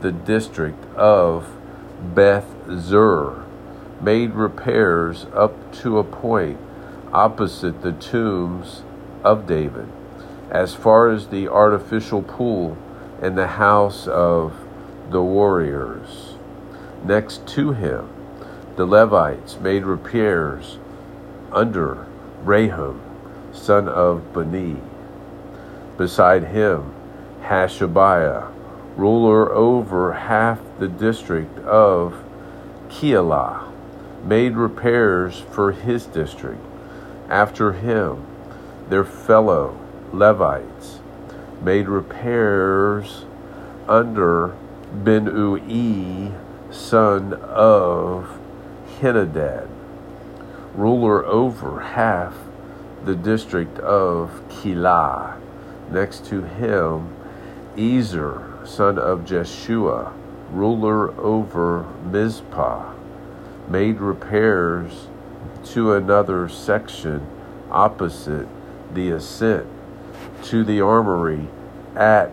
the 0.00 0.12
district 0.12 0.84
of 0.94 1.50
Beth 2.14 2.46
Zur, 2.70 3.44
made 4.00 4.32
repairs 4.34 5.26
up 5.34 5.72
to 5.72 5.98
a 5.98 6.04
point 6.04 6.58
opposite 7.12 7.82
the 7.82 7.92
tombs 7.92 8.82
of 9.24 9.46
David, 9.46 9.88
as 10.50 10.74
far 10.74 11.10
as 11.10 11.28
the 11.28 11.48
artificial 11.48 12.22
pool 12.22 12.76
and 13.20 13.36
the 13.36 13.46
house 13.46 14.06
of 14.06 14.52
the 15.10 15.22
warriors. 15.22 16.34
Next 17.04 17.46
to 17.48 17.72
him, 17.72 18.08
the 18.76 18.86
Levites 18.86 19.58
made 19.60 19.84
repairs 19.84 20.78
under 21.52 22.06
Rehum, 22.44 23.00
son 23.52 23.88
of 23.88 24.32
Bani. 24.32 24.76
Beside 25.96 26.44
him, 26.44 26.94
Hashabiah, 27.42 28.52
ruler 28.96 29.50
over 29.52 30.12
half 30.12 30.60
the 30.78 30.88
district 30.88 31.58
of 31.60 32.22
Keilah, 32.88 33.67
made 34.24 34.56
repairs 34.56 35.40
for 35.40 35.72
his 35.72 36.06
district. 36.06 36.64
After 37.28 37.72
him, 37.72 38.26
their 38.88 39.04
fellow 39.04 39.78
Levites 40.12 41.00
made 41.62 41.88
repairs 41.88 43.24
under 43.86 44.54
Binnui, 45.02 46.32
son 46.70 47.34
of 47.34 48.38
Henadad, 49.00 49.68
ruler 50.74 51.24
over 51.24 51.80
half 51.80 52.34
the 53.04 53.14
district 53.14 53.78
of 53.78 54.42
Keilah. 54.48 55.38
Next 55.90 56.26
to 56.26 56.42
him, 56.42 57.14
Ezer, 57.76 58.58
son 58.64 58.98
of 58.98 59.24
Jeshua, 59.24 60.12
ruler 60.50 61.18
over 61.20 61.86
Mizpah, 62.10 62.94
made 63.70 64.00
repairs 64.00 65.08
to 65.64 65.92
another 65.94 66.48
section 66.48 67.26
opposite 67.70 68.48
the 68.94 69.10
ascent 69.10 69.66
to 70.42 70.64
the 70.64 70.80
armory 70.80 71.48
at 71.94 72.30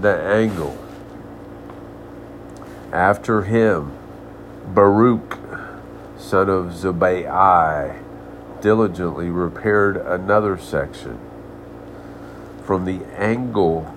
the 0.00 0.14
angle. 0.20 0.76
After 2.92 3.42
him, 3.42 3.92
Baruch, 4.66 5.38
son 6.18 6.48
of 6.48 6.66
Zabbai, 6.72 8.02
diligently 8.60 9.30
repaired 9.30 9.96
another 9.96 10.58
section 10.58 11.18
from 12.64 12.84
the 12.84 13.00
angle 13.16 13.94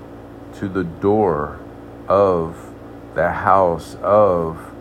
to 0.55 0.69
the 0.69 0.83
door 0.83 1.59
of 2.07 2.71
the 3.15 3.31
house 3.31 3.95
of 4.01 4.71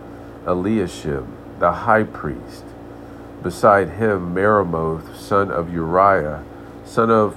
Eliashib 0.46 1.39
the 1.60 1.72
high 1.72 2.02
priest. 2.02 2.64
Beside 3.42 3.90
him, 3.90 4.34
Meremoth, 4.34 5.16
son 5.16 5.50
of 5.50 5.72
Uriah, 5.72 6.42
son 6.84 7.10
of 7.10 7.36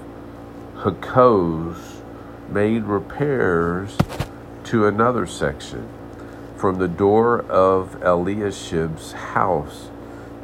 Hakkoz, 0.78 2.02
made 2.50 2.84
repairs 2.84 3.98
to 4.66 4.88
another 4.88 5.28
section 5.28 5.88
from 6.56 6.80
the 6.80 6.88
door 6.88 7.42
of 7.42 8.02
Eliashib's 8.02 9.12
house 9.12 9.90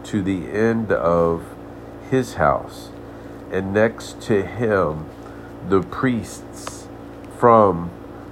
to 0.03 0.21
the 0.21 0.49
end 0.51 0.91
of 0.91 1.43
his 2.09 2.35
house, 2.35 2.89
and 3.51 3.73
next 3.73 4.21
to 4.21 4.45
him 4.45 5.09
the 5.67 5.81
priests 5.81 6.87
from 7.37 7.91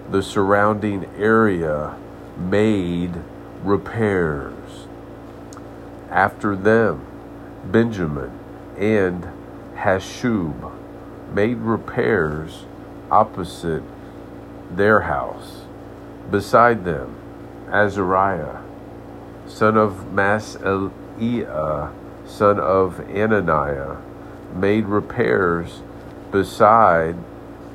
the 0.09 0.21
surrounding 0.21 1.05
area 1.17 1.95
made 2.37 3.13
repairs. 3.63 4.86
After 6.09 6.55
them, 6.55 7.05
Benjamin 7.65 8.31
and 8.77 9.27
Hashub 9.75 10.71
made 11.33 11.57
repairs 11.57 12.65
opposite 13.11 13.83
their 14.71 15.01
house. 15.01 15.63
Beside 16.31 16.85
them, 16.85 17.15
Azariah, 17.71 18.61
son 19.45 19.77
of 19.77 20.05
Maaseiah, 20.13 21.91
son 22.25 22.59
of 22.59 22.99
Ananiah, 23.09 23.97
made 24.53 24.85
repairs 24.85 25.81
beside 26.31 27.15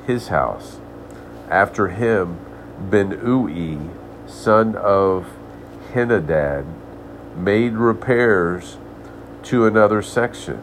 his 0.05 0.27
house. 0.29 0.77
After 1.49 1.89
him, 1.89 2.37
Binnui, 2.89 3.89
son 4.27 4.75
of 4.75 5.27
Henadad, 5.93 6.65
made 7.35 7.73
repairs 7.73 8.77
to 9.43 9.65
another 9.65 10.01
section 10.01 10.61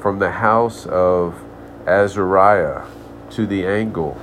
from 0.00 0.18
the 0.18 0.32
house 0.32 0.86
of 0.86 1.42
Azariah 1.86 2.84
to 3.30 3.46
the 3.46 3.66
angle 3.66 4.20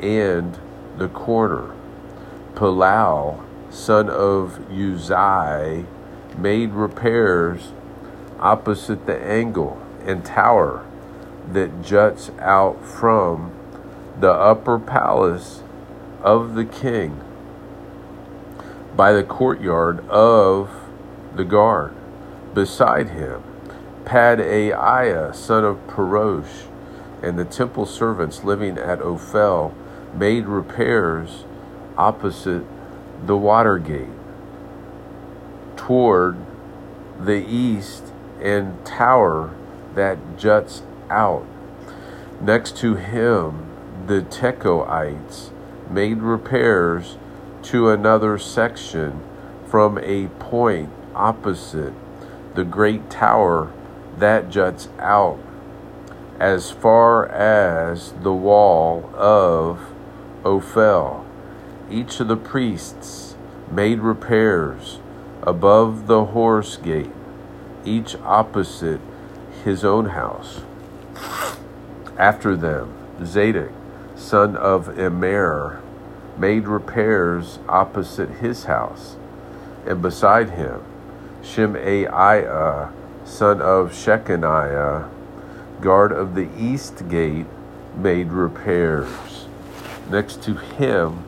and 0.00 0.58
the 0.96 1.08
corner. 1.08 1.72
Palal, 2.54 3.44
son 3.70 4.08
of 4.08 4.58
Uzai, 4.70 5.86
made 6.36 6.72
repairs 6.72 7.72
opposite 8.38 9.06
the 9.06 9.20
angle 9.20 9.80
and 10.04 10.24
tower 10.24 10.84
that 11.52 11.82
juts 11.82 12.30
out 12.38 12.84
from 12.84 13.52
the 14.20 14.30
upper 14.30 14.78
palace 14.78 15.62
of 16.22 16.54
the 16.54 16.64
king 16.64 17.20
by 18.96 19.12
the 19.12 19.22
courtyard 19.22 20.06
of 20.08 20.87
the 21.38 21.44
guard. 21.44 21.94
Beside 22.52 23.10
him, 23.10 23.42
Pedaiah, 24.04 25.34
son 25.34 25.64
of 25.64 25.78
Perosh, 25.86 26.66
and 27.22 27.38
the 27.38 27.44
temple 27.44 27.86
servants 27.86 28.44
living 28.44 28.76
at 28.76 29.00
Ophel 29.00 29.72
made 30.14 30.46
repairs 30.46 31.44
opposite 31.96 32.64
the 33.24 33.36
water 33.36 33.78
gate 33.78 34.08
toward 35.76 36.36
the 37.20 37.44
east 37.46 38.12
and 38.42 38.84
tower 38.84 39.54
that 39.94 40.18
juts 40.36 40.82
out. 41.08 41.46
Next 42.40 42.76
to 42.78 42.96
him, 42.96 43.66
the 44.06 44.22
Tekoites 44.22 45.50
made 45.88 46.18
repairs 46.18 47.16
to 47.64 47.90
another 47.90 48.38
section 48.38 49.22
from 49.66 49.98
a 49.98 50.28
point 50.38 50.90
opposite 51.18 51.92
the 52.54 52.64
great 52.64 53.10
tower 53.10 53.70
that 54.16 54.48
juts 54.48 54.88
out 54.98 55.38
as 56.40 56.70
far 56.70 57.26
as 57.26 58.12
the 58.22 58.32
wall 58.32 59.10
of 59.14 59.92
Ophel. 60.44 61.26
Each 61.90 62.20
of 62.20 62.28
the 62.28 62.36
priests 62.36 63.36
made 63.70 64.00
repairs 64.00 65.00
above 65.42 66.06
the 66.06 66.26
horse 66.26 66.76
gate, 66.76 67.10
each 67.84 68.14
opposite 68.24 69.00
his 69.64 69.84
own 69.84 70.06
house. 70.06 70.62
After 72.16 72.56
them, 72.56 72.92
Zadok, 73.24 73.72
son 74.16 74.56
of 74.56 74.98
Immer, 74.98 75.80
made 76.36 76.68
repairs 76.68 77.58
opposite 77.68 78.30
his 78.30 78.64
house, 78.64 79.16
and 79.86 80.00
beside 80.00 80.50
him, 80.50 80.82
Shemaiah, 81.42 82.90
son 83.24 83.60
of 83.60 83.92
Shechaniah, 83.92 85.08
guard 85.80 86.12
of 86.12 86.34
the 86.34 86.48
east 86.58 87.08
gate, 87.08 87.46
made 87.96 88.32
repairs. 88.32 89.46
Next 90.10 90.42
to 90.44 90.54
him, 90.54 91.24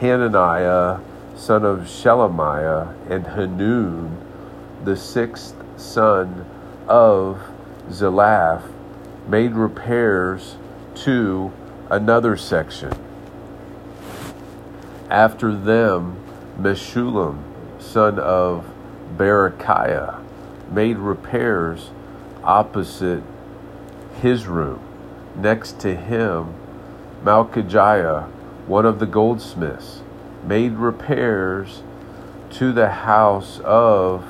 Hananiah, 0.00 0.98
son 1.36 1.64
of 1.64 1.80
Shelemiah, 1.80 2.94
and 3.08 3.26
Hanun, 3.26 4.16
the 4.84 4.96
sixth 4.96 5.54
son 5.76 6.44
of 6.86 7.40
Zilaph, 7.90 8.62
made 9.26 9.52
repairs 9.52 10.56
to 10.94 11.52
another 11.90 12.36
section. 12.36 12.92
After 15.10 15.54
them, 15.54 16.16
Meshullam, 16.60 17.42
son 17.78 18.18
of 18.18 18.64
Berechiah, 19.16 20.22
made 20.70 20.98
repairs 20.98 21.90
opposite 22.42 23.22
his 24.20 24.46
room. 24.46 24.80
Next 25.36 25.78
to 25.80 25.94
him, 25.94 26.54
Malchijah, 27.22 28.28
one 28.66 28.86
of 28.86 28.98
the 28.98 29.06
goldsmiths, 29.06 30.02
made 30.44 30.72
repairs 30.72 31.82
to 32.50 32.72
the 32.72 32.90
house 32.90 33.60
of 33.60 34.24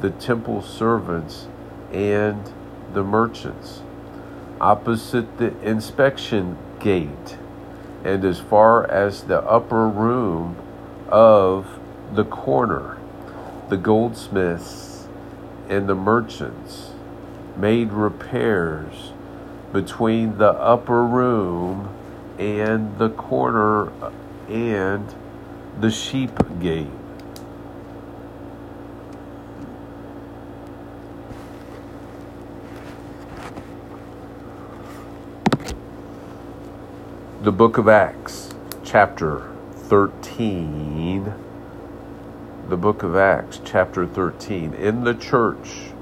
the 0.00 0.10
temple 0.10 0.62
servants 0.62 1.46
and 1.92 2.52
the 2.92 3.04
merchants, 3.04 3.82
opposite 4.60 5.38
the 5.38 5.56
inspection 5.62 6.56
gate, 6.80 7.36
and 8.04 8.24
as 8.24 8.40
far 8.40 8.90
as 8.90 9.24
the 9.24 9.40
upper 9.42 9.86
room 9.86 10.56
of 11.08 11.78
the 12.12 12.24
corner. 12.24 12.98
The 13.72 13.78
goldsmiths 13.78 15.08
and 15.66 15.88
the 15.88 15.94
merchants 15.94 16.90
made 17.56 17.90
repairs 17.90 19.12
between 19.72 20.36
the 20.36 20.50
upper 20.50 21.02
room 21.06 21.88
and 22.38 22.98
the 22.98 23.08
corner 23.08 23.90
and 24.46 25.14
the 25.80 25.90
sheep 25.90 26.38
gate. 26.60 26.86
The 37.40 37.52
book 37.52 37.78
of 37.78 37.88
Acts, 37.88 38.50
chapter 38.84 39.50
13. 39.76 41.51
The 42.72 42.78
book 42.78 43.02
of 43.02 43.14
Acts, 43.16 43.60
chapter 43.66 44.06
13. 44.06 44.72
In 44.72 45.04
the 45.04 45.12
church, 45.12 45.92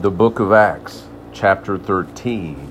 the 0.00 0.12
book 0.12 0.38
of 0.38 0.52
Acts, 0.52 1.08
chapter 1.32 1.76
13. 1.76 2.70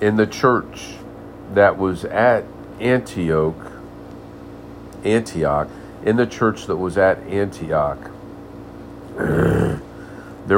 In 0.00 0.16
the 0.16 0.26
church 0.26 0.94
that 1.54 1.78
was 1.78 2.04
at 2.04 2.46
Antioch, 2.80 3.70
Antioch, 5.04 5.68
in 6.04 6.16
the 6.16 6.26
church 6.26 6.66
that 6.66 6.78
was 6.78 6.98
at 6.98 7.18
Antioch, 7.28 8.10
there 9.16 9.80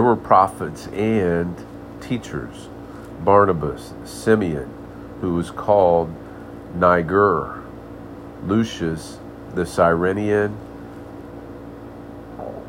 were 0.00 0.16
prophets 0.16 0.86
and 0.86 1.54
teachers 2.00 2.70
Barnabas, 3.24 3.92
Simeon, 4.04 4.68
who 5.20 5.34
was 5.34 5.50
called 5.50 6.14
Niger, 6.74 7.62
Lucius 8.44 9.18
the 9.54 9.66
Cyrenian, 9.66 10.56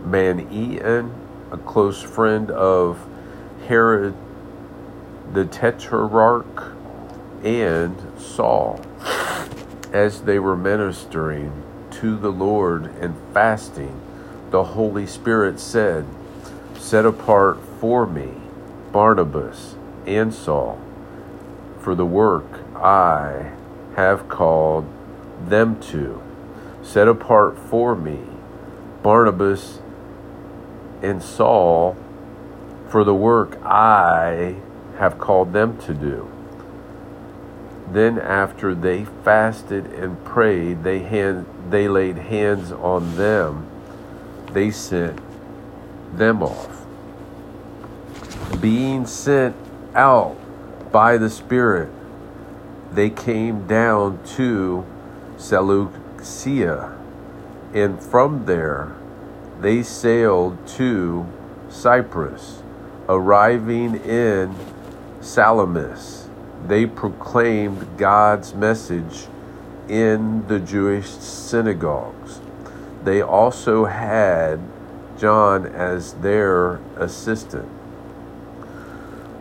Manaen, 0.03 1.11
a 1.51 1.57
close 1.57 2.01
friend 2.01 2.49
of 2.51 3.07
Herod 3.67 4.15
the 5.33 5.45
Tetrarch, 5.45 6.73
and 7.43 7.95
Saul, 8.19 8.81
as 9.93 10.21
they 10.23 10.39
were 10.39 10.57
ministering 10.57 11.63
to 11.91 12.17
the 12.17 12.31
Lord 12.31 12.85
and 12.99 13.15
fasting, 13.33 13.99
the 14.49 14.63
Holy 14.63 15.05
Spirit 15.07 15.59
said, 15.59 16.05
Set 16.77 17.05
apart 17.05 17.59
for 17.79 18.05
me 18.05 18.31
Barnabas 18.91 19.75
and 20.05 20.33
Saul 20.33 20.79
for 21.79 21.95
the 21.95 22.05
work 22.05 22.45
I 22.75 23.51
have 23.95 24.29
called 24.29 24.85
them 25.47 25.79
to. 25.81 26.21
Set 26.81 27.07
apart 27.07 27.57
for 27.57 27.95
me 27.95 28.19
Barnabas 29.03 29.79
and 31.01 31.21
Saul 31.21 31.97
for 32.89 33.03
the 33.03 33.15
work 33.15 33.57
I 33.63 34.57
have 34.97 35.17
called 35.17 35.53
them 35.53 35.77
to 35.79 35.93
do. 35.93 36.29
Then, 37.89 38.19
after 38.19 38.73
they 38.73 39.05
fasted 39.05 39.85
and 39.87 40.23
prayed, 40.23 40.83
they, 40.83 40.99
hand, 40.99 41.45
they 41.69 41.87
laid 41.89 42.17
hands 42.17 42.71
on 42.71 43.17
them. 43.17 43.67
They 44.53 44.71
sent 44.71 45.19
them 46.15 46.41
off. 46.41 46.85
Being 48.61 49.05
sent 49.05 49.55
out 49.95 50.37
by 50.91 51.17
the 51.17 51.29
Spirit, 51.29 51.89
they 52.91 53.09
came 53.09 53.67
down 53.67 54.23
to 54.35 54.85
Seleucia, 55.37 56.97
and 57.73 58.01
from 58.01 58.45
there 58.45 58.95
they 59.59 59.81
sailed 59.83 60.67
to 60.67 61.25
Cyprus, 61.69 62.63
arriving 63.07 63.95
in 64.03 64.55
Salamis. 65.21 66.27
They 66.67 66.85
proclaimed 66.85 67.97
God's 67.97 68.53
message 68.53 69.27
in 69.87 70.47
the 70.47 70.59
Jewish 70.59 71.09
synagogues. 71.09 72.39
They 73.03 73.21
also 73.21 73.85
had 73.85 74.59
John 75.17 75.65
as 75.65 76.13
their 76.15 76.75
assistant. 76.97 77.80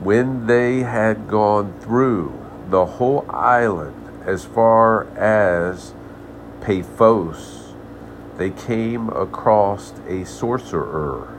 When 0.00 0.46
they 0.46 0.80
had 0.80 1.28
gone 1.28 1.78
through 1.80 2.32
the 2.70 2.86
whole 2.86 3.26
island 3.28 4.08
as 4.24 4.46
far 4.46 5.04
as 5.14 5.92
Paphos, 6.62 7.74
they 8.38 8.48
came 8.48 9.10
across 9.10 9.92
a 10.08 10.24
sorcerer, 10.24 11.38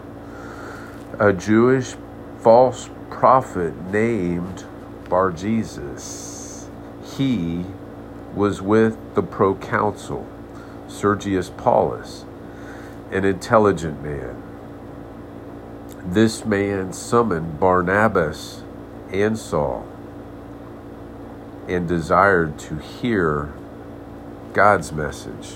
a 1.20 1.34
Jewish 1.34 1.96
false 2.42 2.88
prophet 3.10 3.74
named 3.92 4.66
Bar 5.10 5.32
Jesus. 5.32 6.70
He 7.18 7.66
was 8.36 8.62
with 8.62 9.16
the 9.16 9.24
proconsul, 9.24 10.28
Sergius 10.88 11.50
Paulus, 11.50 12.26
an 13.12 13.26
intelligent 13.26 14.04
man 14.04 14.51
this 16.06 16.46
man 16.46 16.94
summoned 16.94 17.60
Barnabas 17.60 18.64
and 19.12 19.38
Saul 19.38 19.88
and 21.68 21.88
desired 21.88 22.58
to 22.60 22.78
hear 22.78 23.54
God's 24.54 24.92
message. 24.92 25.56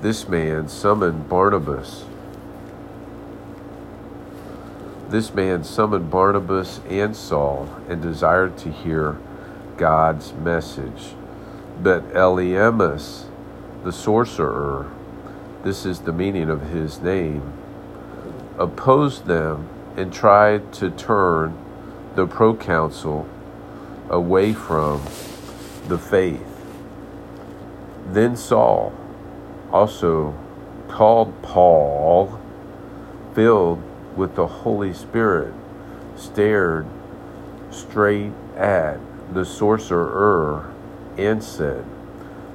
This 0.00 0.28
man 0.28 0.68
summoned 0.68 1.28
Barnabas. 1.28 2.04
This 5.08 5.34
man 5.34 5.64
summoned 5.64 6.10
Barnabas 6.10 6.80
and 6.88 7.14
Saul 7.14 7.68
and 7.88 8.02
desired 8.02 8.56
to 8.58 8.72
hear 8.72 9.18
God's 9.76 10.32
message. 10.32 11.14
But 11.82 12.12
Elymas, 12.12 13.26
the 13.84 13.92
sorcerer, 13.92 14.90
this 15.64 15.86
is 15.86 16.00
the 16.00 16.12
meaning 16.12 16.50
of 16.50 16.60
his 16.68 17.00
name, 17.00 17.52
opposed 18.58 19.24
them 19.24 19.66
and 19.96 20.12
tried 20.12 20.72
to 20.74 20.90
turn 20.90 21.56
the 22.14 22.26
proconsul 22.26 23.26
away 24.10 24.52
from 24.52 25.02
the 25.88 25.98
faith. 25.98 26.46
Then 28.06 28.36
Saul, 28.36 28.92
also 29.72 30.34
called 30.88 31.42
Paul, 31.42 32.38
filled 33.34 33.82
with 34.16 34.36
the 34.36 34.46
Holy 34.46 34.92
Spirit, 34.92 35.54
stared 36.14 36.86
straight 37.70 38.32
at 38.56 38.98
the 39.32 39.44
sorcerer 39.44 40.72
and 41.16 41.42
said, 41.42 41.84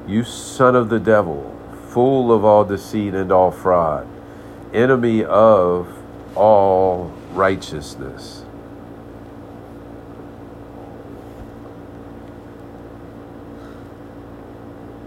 You 0.07 0.23
son 0.23 0.75
of 0.75 0.89
the 0.89 0.99
devil, 0.99 1.58
full 1.89 2.31
of 2.31 2.45
all 2.45 2.63
deceit 2.63 3.13
and 3.13 3.31
all 3.31 3.51
fraud, 3.51 4.07
enemy 4.73 5.23
of 5.23 5.87
all 6.35 7.11
righteousness. 7.33 8.43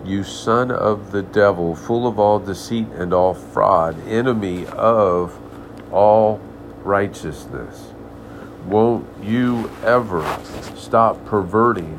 you 0.04 0.24
son 0.24 0.70
of 0.70 1.12
the 1.12 1.22
devil, 1.22 1.74
full 1.74 2.06
of 2.06 2.18
all 2.18 2.38
deceit 2.38 2.88
and 2.94 3.14
all 3.14 3.34
fraud, 3.34 3.96
enemy 4.08 4.66
of 4.66 5.38
all 5.92 6.40
righteousness. 6.82 7.92
Won't 8.66 9.06
you 9.22 9.70
ever 9.84 10.22
stop 10.76 11.24
perverting 11.24 11.98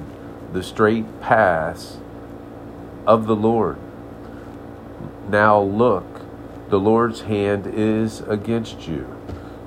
the 0.52 0.64
straight 0.64 1.22
paths 1.22 1.98
of 3.08 3.26
the 3.26 3.36
Lord? 3.36 3.78
Now 5.30 5.62
look, 5.62 6.22
the 6.70 6.80
Lord's 6.80 7.22
hand 7.22 7.68
is 7.68 8.22
against 8.22 8.88
you. 8.88 9.16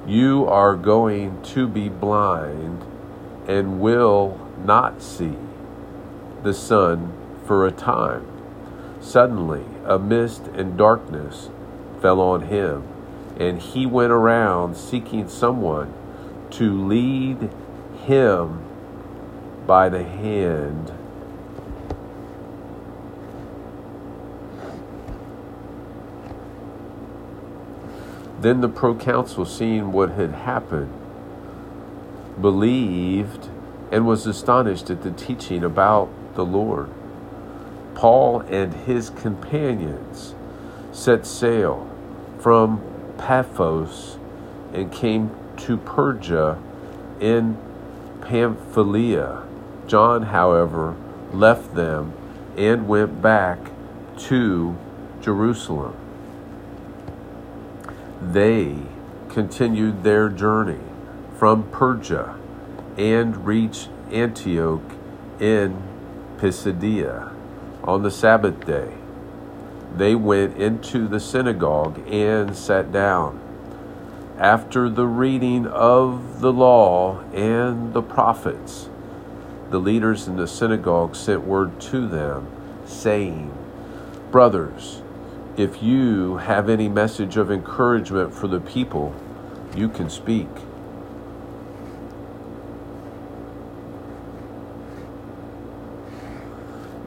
You 0.07 0.46
are 0.46 0.76
going 0.76 1.42
to 1.42 1.66
be 1.66 1.88
blind 1.88 2.84
and 3.48 3.80
will 3.80 4.40
not 4.64 5.02
see 5.02 5.36
the 6.42 6.54
sun 6.54 7.12
for 7.44 7.66
a 7.66 7.72
time. 7.72 8.26
Suddenly, 9.00 9.64
a 9.84 9.98
mist 9.98 10.46
and 10.54 10.76
darkness 10.76 11.50
fell 12.00 12.20
on 12.20 12.42
him, 12.42 12.84
and 13.38 13.61
he 13.61 13.86
went 13.86 14.12
around 14.12 14.76
seeking 14.76 15.28
someone 15.28 15.92
to 16.50 16.86
lead 16.86 17.50
him 18.04 18.62
by 19.66 19.88
the 19.88 20.02
hand. 20.02 20.92
Then 28.41 28.61
the 28.61 28.68
proconsul, 28.68 29.47
seeing 29.47 29.93
what 29.93 30.11
had 30.11 30.32
happened, 30.32 30.93
believed 32.41 33.49
and 33.91 34.07
was 34.07 34.26
astonished 34.26 34.91
at 34.91 35.03
the 35.03 35.11
teaching 35.11 35.64
about 35.64 36.09
the 36.34 36.45
Lord. 36.45 36.91
Paul 37.95 38.41
and 38.41 38.74
his 38.74 39.09
companions 39.11 40.34
set 40.93 41.26
sail 41.26 41.89
from 42.39 42.82
Paphos 43.16 44.18
and 44.74 44.93
came 44.93 45.30
to 45.57 45.78
Perga 45.78 46.61
in 47.20 47.57
Pamphylia. 48.20 49.45
John, 49.87 50.24
however, 50.24 50.95
left 51.32 51.74
them 51.74 52.12
and 52.57 52.87
went 52.87 53.22
back 53.22 53.59
to 54.18 54.76
Jerusalem. 55.22 55.95
They 58.33 58.74
continued 59.29 60.03
their 60.03 60.29
journey 60.29 60.81
from 61.37 61.70
Perga 61.70 62.37
and 62.99 63.47
reached 63.47 63.89
Antioch 64.11 64.83
in 65.39 65.81
Pisidia 66.39 67.31
on 67.85 68.03
the 68.03 68.11
Sabbath 68.11 68.66
day. 68.66 68.95
They 69.95 70.16
went 70.16 70.57
into 70.57 71.07
the 71.07 71.20
synagogue 71.20 72.03
and 72.09 72.57
sat 72.57 72.91
down. 72.91 73.41
After 74.39 74.91
the 74.91 75.07
reading 75.07 75.66
of 75.68 76.41
the 76.41 76.53
law 76.53 77.20
and 77.33 77.95
the 77.95 78.03
prophets, 78.03 78.89
the 79.70 79.79
leaders 79.79 80.27
in 80.27 80.37
the 80.37 80.49
synagogue 80.49 81.14
sent 81.14 81.45
word 81.45 81.81
to 81.83 82.09
them, 82.09 82.49
saying, 82.87 83.57
Brothers, 84.33 85.03
if 85.57 85.82
you 85.82 86.36
have 86.36 86.68
any 86.68 86.88
message 86.88 87.36
of 87.36 87.50
encouragement 87.50 88.34
for 88.34 88.46
the 88.46 88.61
people, 88.61 89.14
you 89.74 89.88
can 89.88 90.11
speak. 90.11 90.48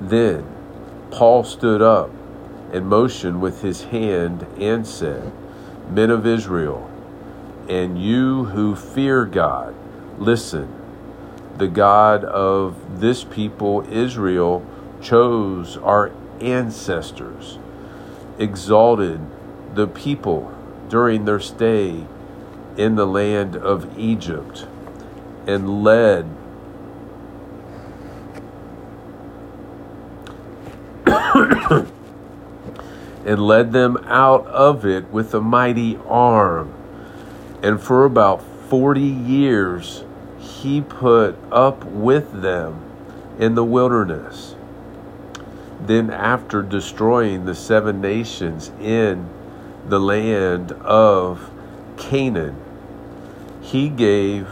Then 0.01 0.45
Paul 1.11 1.43
stood 1.43 1.81
up 1.81 2.09
and 2.71 2.87
motioned 2.87 3.41
with 3.41 3.61
his 3.61 3.83
hand 3.85 4.45
and 4.57 4.87
said, 4.87 5.31
Men 5.89 6.09
of 6.09 6.25
Israel, 6.25 6.89
and 7.67 8.01
you 8.01 8.45
who 8.45 8.75
fear 8.75 9.25
God, 9.25 9.75
listen. 10.17 10.75
The 11.57 11.67
God 11.67 12.23
of 12.23 13.01
this 13.01 13.23
people, 13.23 13.85
Israel, 13.91 14.65
chose 15.01 15.77
our 15.77 16.11
ancestors, 16.39 17.59
exalted 18.39 19.19
the 19.75 19.85
people 19.85 20.51
during 20.89 21.25
their 21.25 21.39
stay 21.39 22.05
in 22.77 22.95
the 22.95 23.05
land 23.05 23.55
of 23.55 23.99
Egypt, 23.99 24.65
and 25.45 25.83
led 25.83 26.25
and 33.25 33.39
led 33.39 33.73
them 33.73 33.97
out 34.05 34.47
of 34.47 34.85
it 34.85 35.11
with 35.11 35.33
a 35.33 35.41
mighty 35.41 35.99
arm. 36.07 36.73
And 37.61 37.81
for 37.81 38.05
about 38.05 38.41
40 38.69 39.01
years, 39.01 40.03
he 40.39 40.81
put 40.81 41.35
up 41.51 41.83
with 41.85 42.41
them 42.41 42.81
in 43.37 43.55
the 43.55 43.65
wilderness. 43.65 44.55
Then, 45.82 46.09
after 46.09 46.61
destroying 46.61 47.45
the 47.45 47.55
seven 47.55 48.01
nations 48.01 48.71
in 48.82 49.30
the 49.88 49.99
land 49.99 50.73
of 50.73 51.49
Canaan, 51.97 52.55
he 53.61 53.89
gave 53.89 54.47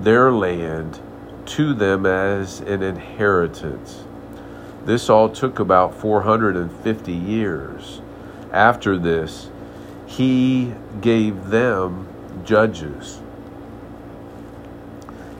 their 0.00 0.30
land 0.30 1.00
to 1.46 1.72
them 1.72 2.04
as 2.04 2.60
an 2.60 2.82
inheritance. 2.82 4.04
This 4.84 5.08
all 5.08 5.28
took 5.28 5.58
about 5.58 5.94
450 5.94 7.12
years. 7.12 8.00
After 8.52 8.98
this, 8.98 9.50
he 10.06 10.74
gave 11.00 11.48
them 11.48 12.08
judges 12.44 13.20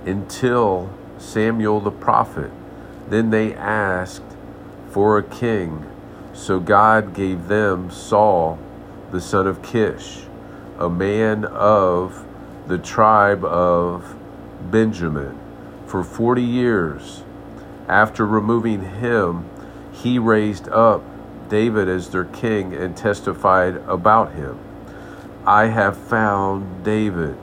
until 0.04 0.90
Samuel 1.18 1.80
the 1.80 1.90
prophet. 1.90 2.50
Then 3.08 3.30
they 3.30 3.54
asked 3.54 4.27
for 4.90 5.18
a 5.18 5.22
king. 5.22 5.84
So 6.32 6.60
God 6.60 7.14
gave 7.14 7.48
them 7.48 7.90
Saul, 7.90 8.58
the 9.10 9.20
son 9.20 9.46
of 9.46 9.62
Kish, 9.62 10.20
a 10.78 10.88
man 10.88 11.44
of 11.44 12.24
the 12.66 12.78
tribe 12.78 13.44
of 13.44 14.16
Benjamin, 14.70 15.38
for 15.86 16.04
40 16.04 16.42
years. 16.42 17.24
After 17.88 18.26
removing 18.26 18.82
him, 18.96 19.48
he 19.92 20.18
raised 20.18 20.68
up 20.68 21.02
David 21.48 21.88
as 21.88 22.10
their 22.10 22.24
king 22.24 22.74
and 22.74 22.96
testified 22.96 23.76
about 23.86 24.34
him 24.34 24.58
I 25.48 25.68
have 25.68 25.96
found 25.96 26.84
David, 26.84 27.34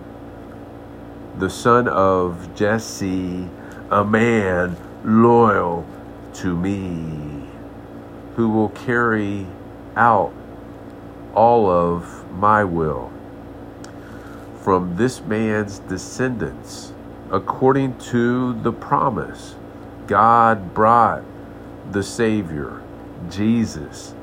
the 1.39 1.49
son 1.49 1.87
of 1.87 2.53
Jesse, 2.53 3.49
a 3.89 4.05
man 4.05 4.77
loyal 5.03 5.87
to 6.35 6.55
me, 6.55 7.34
who 8.35 8.49
will 8.49 8.69
carry 8.69 9.47
out 9.95 10.33
all 11.33 11.69
of 11.69 12.29
my 12.33 12.63
will. 12.63 13.11
From 14.61 14.97
this 14.97 15.21
man's 15.21 15.79
descendants, 15.79 16.91
according 17.31 17.97
to 17.99 18.53
the 18.61 18.71
promise, 18.71 19.55
God 20.07 20.73
brought 20.73 21.23
the 21.91 22.03
Savior, 22.03 22.81
Jesus, 23.29 24.13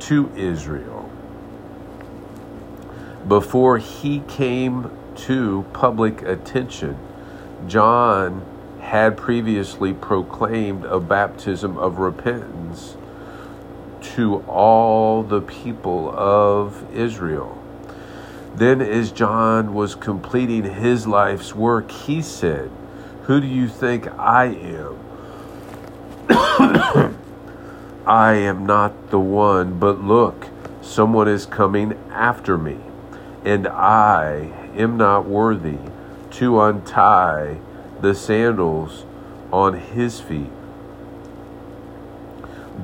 to 0.00 0.30
Israel. 0.36 1.10
Before 3.26 3.78
he 3.78 4.20
came 4.20 4.90
to 5.16 5.66
public 5.72 6.22
attention, 6.22 6.96
John 7.66 8.44
had 8.80 9.16
previously 9.16 9.92
proclaimed 9.92 10.84
a 10.84 11.00
baptism 11.00 11.76
of 11.76 11.98
repentance 11.98 12.96
to 14.14 14.38
all 14.48 15.22
the 15.22 15.40
people 15.40 16.10
of 16.16 16.84
Israel. 16.94 17.62
Then, 18.54 18.80
as 18.80 19.12
John 19.12 19.74
was 19.74 19.94
completing 19.94 20.64
his 20.64 21.06
life's 21.06 21.54
work, 21.54 21.90
he 21.90 22.22
said, 22.22 22.70
Who 23.24 23.40
do 23.40 23.46
you 23.46 23.68
think 23.68 24.08
I 24.18 24.46
am? 24.46 24.98
I 28.06 28.34
am 28.34 28.66
not 28.66 29.10
the 29.10 29.20
one, 29.20 29.78
but 29.78 30.02
look, 30.02 30.48
someone 30.80 31.28
is 31.28 31.46
coming 31.46 31.92
after 32.10 32.56
me, 32.56 32.78
and 33.44 33.68
I 33.68 34.50
am 34.74 34.96
not 34.96 35.28
worthy 35.28 35.78
to 36.32 36.60
untie 36.62 37.58
the 38.00 38.14
sandals 38.14 39.04
on 39.52 39.74
his 39.74 40.20
feet. 40.20 40.50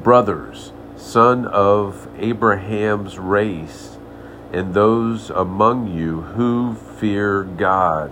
Brothers, 0.03 0.73
son 0.97 1.47
of 1.47 2.09
Abraham's 2.19 3.19
race, 3.19 3.99
and 4.53 4.75
those 4.75 5.31
among 5.31 5.89
you 5.89 6.23
who 6.23 6.75
fear 6.75 7.43
God, 7.43 8.11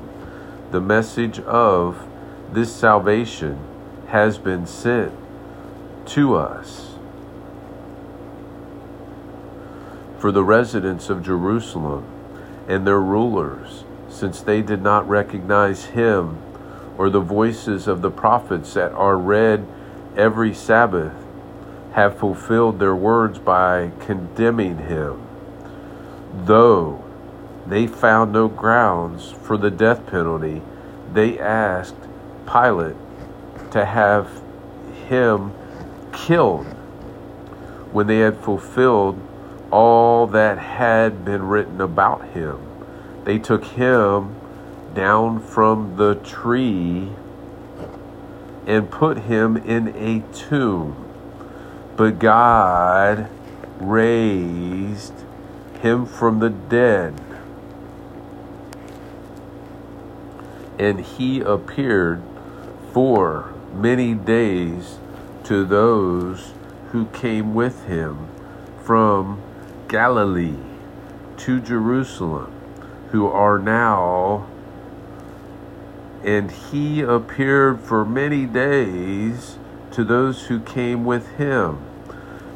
the 0.71 0.81
message 0.81 1.39
of 1.41 2.07
this 2.51 2.75
salvation 2.75 3.59
has 4.09 4.39
been 4.39 4.67
sent 4.67 5.13
to 6.07 6.35
us. 6.35 6.93
for 10.23 10.31
the 10.31 10.45
residents 10.45 11.11
of 11.11 11.21
Jerusalem 11.21 12.07
and 12.69 12.87
their 12.87 13.01
rulers, 13.01 13.83
since 14.09 14.41
they 14.41 14.63
did 14.63 14.81
not 14.81 15.09
recognize 15.09 15.87
him 15.87 16.41
or 16.97 17.11
the 17.11 17.19
voices 17.19 17.89
of 17.89 18.03
the 18.03 18.11
prophets 18.11 18.73
that 18.75 18.93
are 18.93 19.17
read 19.17 19.67
every 20.17 20.55
Sabbath, 20.55 21.22
have 21.93 22.19
fulfilled 22.19 22.79
their 22.79 22.97
words 22.97 23.39
by 23.39 23.91
condemning 24.01 24.79
him. 24.79 25.27
Though 26.35 27.05
they 27.67 27.87
found 27.87 28.33
no 28.33 28.49
grounds 28.49 29.31
for 29.31 29.57
the 29.57 29.71
death 29.71 30.07
penalty, 30.07 30.63
they 31.13 31.39
asked 31.39 31.97
Pilate 32.47 32.97
to 33.71 33.85
have 33.85 34.43
him 35.09 35.53
killed 36.13 36.67
when 37.93 38.07
they 38.07 38.19
had 38.19 38.39
fulfilled 38.39 39.21
all 39.71 40.27
that 40.29 40.59
had 40.59 41.25
been 41.25 41.43
written 41.43 41.81
about 41.81 42.29
him. 42.31 42.59
They 43.25 43.39
took 43.39 43.65
him 43.65 44.35
down 44.95 45.41
from 45.41 45.97
the 45.97 46.17
tree 46.17 47.11
and 48.67 48.91
put 48.91 49.19
him 49.19 49.57
in 49.57 49.89
a 49.97 50.23
tomb. 50.33 51.02
But 51.97 52.19
God 52.19 53.29
raised 53.79 55.13
him 55.81 56.07
from 56.07 56.39
the 56.39 56.51
dead. 56.51 57.21
And 60.79 61.01
he 61.01 61.41
appeared 61.41 62.23
for 62.93 63.53
many 63.75 64.15
days 64.15 64.99
to 65.45 65.65
those 65.65 66.53
who 66.91 67.07
came 67.07 67.55
with 67.55 67.87
him 67.87 68.29
from 68.83 69.41
Galilee 69.89 70.57
to 71.39 71.61
Jerusalem, 71.61 72.53
who 73.11 73.27
are 73.27 73.59
now, 73.59 74.47
and 76.25 76.51
he 76.51 77.01
appeared 77.01 77.81
for 77.81 78.05
many 78.05 78.47
days 78.47 79.59
to 79.93 80.05
those 80.05 80.47
who 80.47 80.61
came 80.61 81.05
with 81.05 81.37
him 81.37 81.79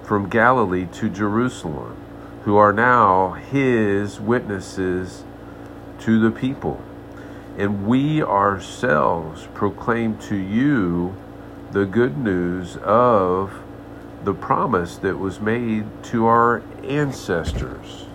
from 0.03 0.28
Galilee 0.28 0.87
to 0.93 1.09
Jerusalem, 1.09 1.97
who 2.45 2.57
are 2.57 2.72
now 2.72 3.32
his 3.32 4.20
witnesses 4.20 5.24
to 6.01 6.20
the 6.20 6.30
people. 6.30 6.82
And 7.59 7.87
we 7.87 8.22
ourselves 8.22 9.49
proclaim 9.55 10.18
to 10.18 10.37
you 10.37 11.16
the 11.72 11.87
good 11.87 12.16
news 12.16 12.76
of 12.78 13.53
the 14.24 14.34
promise 14.34 14.97
that 14.99 15.18
was 15.18 15.41
made 15.41 15.87
to 16.05 16.26
our 16.26 16.62
ancestors. 16.84 18.07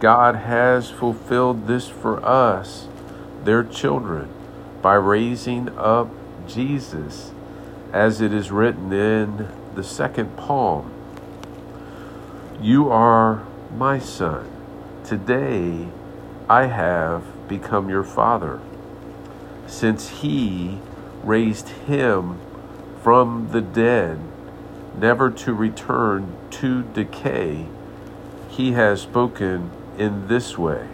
God 0.00 0.36
has 0.36 0.90
fulfilled 0.90 1.66
this 1.66 1.88
for 1.88 2.24
us, 2.24 2.88
their 3.44 3.62
children, 3.62 4.28
by 4.82 4.94
raising 4.94 5.68
up 5.78 6.10
Jesus, 6.46 7.32
as 7.92 8.20
it 8.20 8.32
is 8.32 8.50
written 8.50 8.92
in 8.92 9.48
the 9.74 9.84
second 9.84 10.30
psalm. 10.36 10.92
You 12.60 12.90
are 12.90 13.44
my 13.76 13.98
son. 13.98 14.50
Today 15.04 15.88
I 16.48 16.66
have 16.66 17.48
become 17.48 17.88
your 17.88 18.04
father. 18.04 18.60
Since 19.66 20.08
he 20.08 20.78
raised 21.22 21.68
him 21.68 22.38
from 23.02 23.48
the 23.52 23.60
dead, 23.60 24.18
never 24.98 25.30
to 25.30 25.52
return 25.52 26.36
to 26.50 26.82
decay, 26.82 27.66
he 28.48 28.72
has 28.72 29.02
spoken 29.02 29.70
in 29.98 30.28
this 30.28 30.56
way 30.56 30.93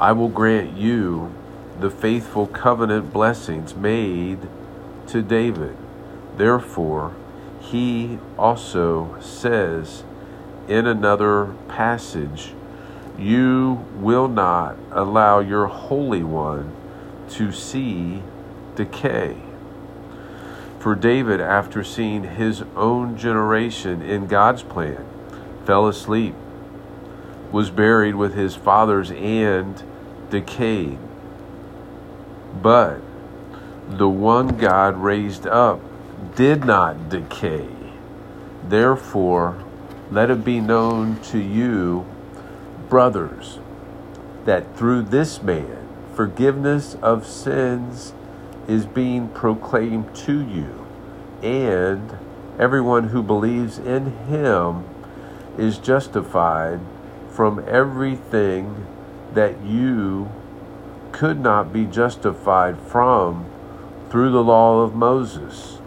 I 0.00 0.12
will 0.12 0.30
grant 0.30 0.78
you 0.78 1.34
the 1.78 1.90
faithful 1.90 2.46
covenant 2.46 3.12
blessings 3.12 3.74
made 3.74 4.48
to 5.08 5.20
David. 5.20 5.76
Therefore, 6.38 7.14
he 7.60 8.18
also 8.38 9.20
says 9.20 10.04
in 10.68 10.86
another 10.86 11.52
passage, 11.68 12.54
You 13.18 13.84
will 13.96 14.26
not 14.26 14.78
allow 14.90 15.40
your 15.40 15.66
Holy 15.66 16.22
One 16.22 16.74
to 17.30 17.52
see 17.52 18.22
decay. 18.76 19.36
For 20.78 20.94
David, 20.94 21.42
after 21.42 21.84
seeing 21.84 22.24
his 22.24 22.62
own 22.74 23.18
generation 23.18 24.00
in 24.00 24.28
God's 24.28 24.62
plan, 24.62 25.04
fell 25.66 25.86
asleep, 25.86 26.34
was 27.52 27.68
buried 27.68 28.14
with 28.14 28.32
his 28.32 28.54
fathers, 28.54 29.10
and 29.10 29.82
decayed. 30.30 30.98
But 32.62 33.00
the 33.88 34.08
one 34.08 34.56
God 34.56 34.96
raised 34.96 35.46
up 35.46 35.80
did 36.34 36.64
not 36.64 37.08
decay. 37.08 37.68
Therefore, 38.64 39.62
let 40.10 40.30
it 40.30 40.44
be 40.44 40.60
known 40.60 41.20
to 41.22 41.38
you, 41.38 42.06
brothers, 42.88 43.58
that 44.44 44.76
through 44.76 45.02
this 45.02 45.42
man 45.42 45.88
forgiveness 46.14 46.96
of 47.02 47.26
sins 47.26 48.12
is 48.68 48.86
being 48.86 49.28
proclaimed 49.28 50.14
to 50.14 50.40
you, 50.44 50.86
and 51.42 52.16
everyone 52.58 53.08
who 53.08 53.22
believes 53.22 53.78
in 53.78 54.12
him 54.26 54.84
is 55.56 55.78
justified 55.78 56.80
from 57.30 57.64
everything 57.66 58.86
that 59.34 59.62
you 59.64 60.30
could 61.12 61.40
not 61.40 61.72
be 61.72 61.84
justified 61.84 62.78
from 62.80 63.46
through 64.10 64.30
the 64.30 64.42
law 64.42 64.80
of 64.80 64.94
Moses. 64.94 65.78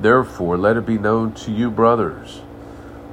Therefore, 0.00 0.58
let 0.58 0.76
it 0.76 0.86
be 0.86 0.98
known 0.98 1.32
to 1.34 1.50
you, 1.50 1.70
brothers, 1.70 2.42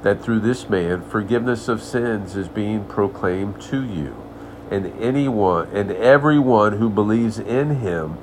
that 0.02 0.22
through 0.22 0.40
this 0.40 0.68
man 0.68 1.02
forgiveness 1.02 1.68
of 1.68 1.82
sins 1.82 2.36
is 2.36 2.48
being 2.48 2.84
proclaimed 2.84 3.60
to 3.62 3.82
you 3.82 4.24
and 4.70 4.86
anyone 5.00 5.68
and 5.72 5.90
everyone 5.92 6.78
who 6.78 6.88
believes 6.88 7.38
in 7.38 7.76
him 7.76 8.18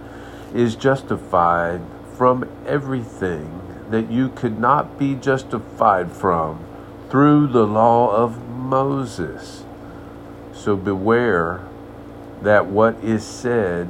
is 0.53 0.75
justified 0.75 1.81
from 2.17 2.49
everything 2.67 3.61
that 3.89 4.11
you 4.11 4.29
could 4.29 4.59
not 4.59 4.97
be 4.97 5.15
justified 5.15 6.11
from 6.11 6.63
through 7.09 7.47
the 7.47 7.65
law 7.65 8.13
of 8.15 8.47
Moses. 8.49 9.63
So 10.61 10.75
beware 10.75 11.67
that 12.43 12.67
what 12.67 13.03
is 13.03 13.25
said 13.25 13.89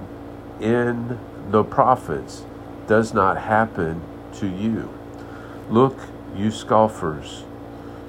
in 0.62 1.20
the 1.50 1.66
prophets 1.66 2.46
does 2.88 3.14
not 3.14 3.40
happen 3.40 4.02
to 4.36 4.48
you. 4.48 4.90
Look, 5.70 6.00
you 6.34 6.50
scoffers, 6.50 7.44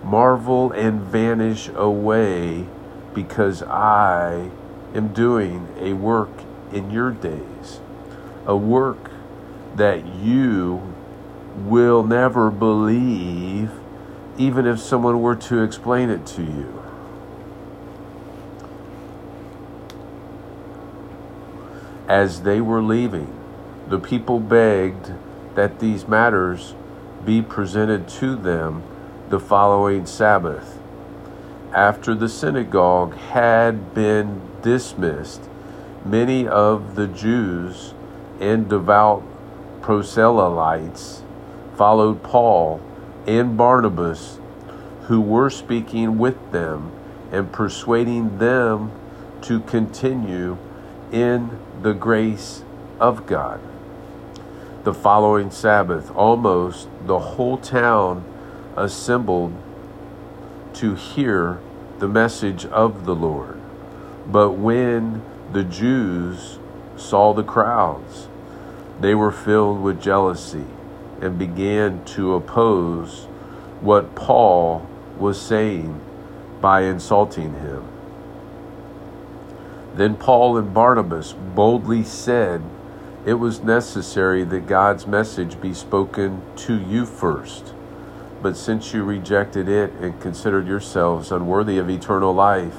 marvel 0.04 0.70
and 0.70 1.00
vanish 1.00 1.70
away 1.74 2.68
because 3.12 3.64
I 3.64 4.48
am 4.94 5.08
doing 5.12 5.66
a 5.80 5.94
work 5.94 6.30
in 6.72 6.92
your 6.92 7.10
days, 7.10 7.80
a 8.46 8.56
work 8.56 9.10
that 9.74 10.06
you 10.06 10.94
will 11.56 12.04
never 12.04 12.48
believe, 12.48 13.72
even 14.38 14.66
if 14.68 14.78
someone 14.78 15.20
were 15.20 15.34
to 15.34 15.64
explain 15.64 16.10
it 16.10 16.24
to 16.26 16.42
you. 16.42 16.81
As 22.12 22.42
they 22.42 22.60
were 22.60 22.82
leaving, 22.82 23.32
the 23.88 23.98
people 23.98 24.38
begged 24.38 25.12
that 25.54 25.78
these 25.78 26.06
matters 26.06 26.74
be 27.24 27.40
presented 27.40 28.06
to 28.20 28.36
them 28.36 28.82
the 29.30 29.40
following 29.40 30.04
Sabbath 30.04 30.78
after 31.74 32.14
the 32.14 32.28
synagogue 32.28 33.16
had 33.16 33.94
been 33.94 34.42
dismissed, 34.60 35.48
many 36.04 36.46
of 36.46 36.96
the 36.96 37.06
Jews 37.06 37.94
and 38.38 38.68
devout 38.68 39.22
proselytes 39.80 41.22
followed 41.74 42.22
Paul 42.22 42.82
and 43.26 43.56
Barnabas, 43.56 44.38
who 45.04 45.22
were 45.22 45.48
speaking 45.48 46.18
with 46.18 46.52
them 46.52 46.92
and 47.30 47.50
persuading 47.50 48.36
them 48.36 48.92
to 49.42 49.60
continue 49.60 50.58
in 51.10 51.58
the 51.82 51.92
grace 51.92 52.62
of 53.00 53.26
God. 53.26 53.60
The 54.84 54.94
following 54.94 55.50
Sabbath, 55.50 56.14
almost 56.14 56.88
the 57.06 57.18
whole 57.18 57.58
town 57.58 58.24
assembled 58.76 59.52
to 60.74 60.94
hear 60.94 61.60
the 61.98 62.06
message 62.06 62.64
of 62.66 63.04
the 63.04 63.14
Lord. 63.16 63.60
But 64.26 64.52
when 64.52 65.22
the 65.52 65.64
Jews 65.64 66.60
saw 66.96 67.32
the 67.34 67.42
crowds, 67.42 68.28
they 69.00 69.14
were 69.16 69.32
filled 69.32 69.82
with 69.82 70.00
jealousy 70.00 70.66
and 71.20 71.36
began 71.36 72.04
to 72.04 72.34
oppose 72.34 73.24
what 73.80 74.14
Paul 74.14 74.86
was 75.18 75.40
saying 75.40 76.00
by 76.60 76.82
insulting 76.82 77.54
him. 77.54 77.91
Then 79.94 80.16
Paul 80.16 80.56
and 80.56 80.72
Barnabas 80.72 81.32
boldly 81.32 82.02
said 82.02 82.62
it 83.26 83.34
was 83.34 83.62
necessary 83.62 84.42
that 84.44 84.66
God's 84.66 85.06
message 85.06 85.60
be 85.60 85.74
spoken 85.74 86.42
to 86.56 86.80
you 86.80 87.06
first. 87.06 87.74
But 88.42 88.56
since 88.56 88.92
you 88.92 89.04
rejected 89.04 89.68
it 89.68 89.92
and 89.92 90.20
considered 90.20 90.66
yourselves 90.66 91.30
unworthy 91.30 91.78
of 91.78 91.88
eternal 91.88 92.34
life, 92.34 92.76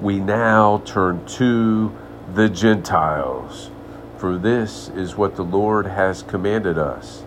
we 0.00 0.18
now 0.18 0.82
turn 0.84 1.24
to 1.26 1.94
the 2.34 2.48
Gentiles. 2.48 3.70
For 4.18 4.36
this 4.38 4.88
is 4.88 5.16
what 5.16 5.36
the 5.36 5.44
Lord 5.44 5.86
has 5.86 6.22
commanded 6.22 6.78
us. 6.78 7.22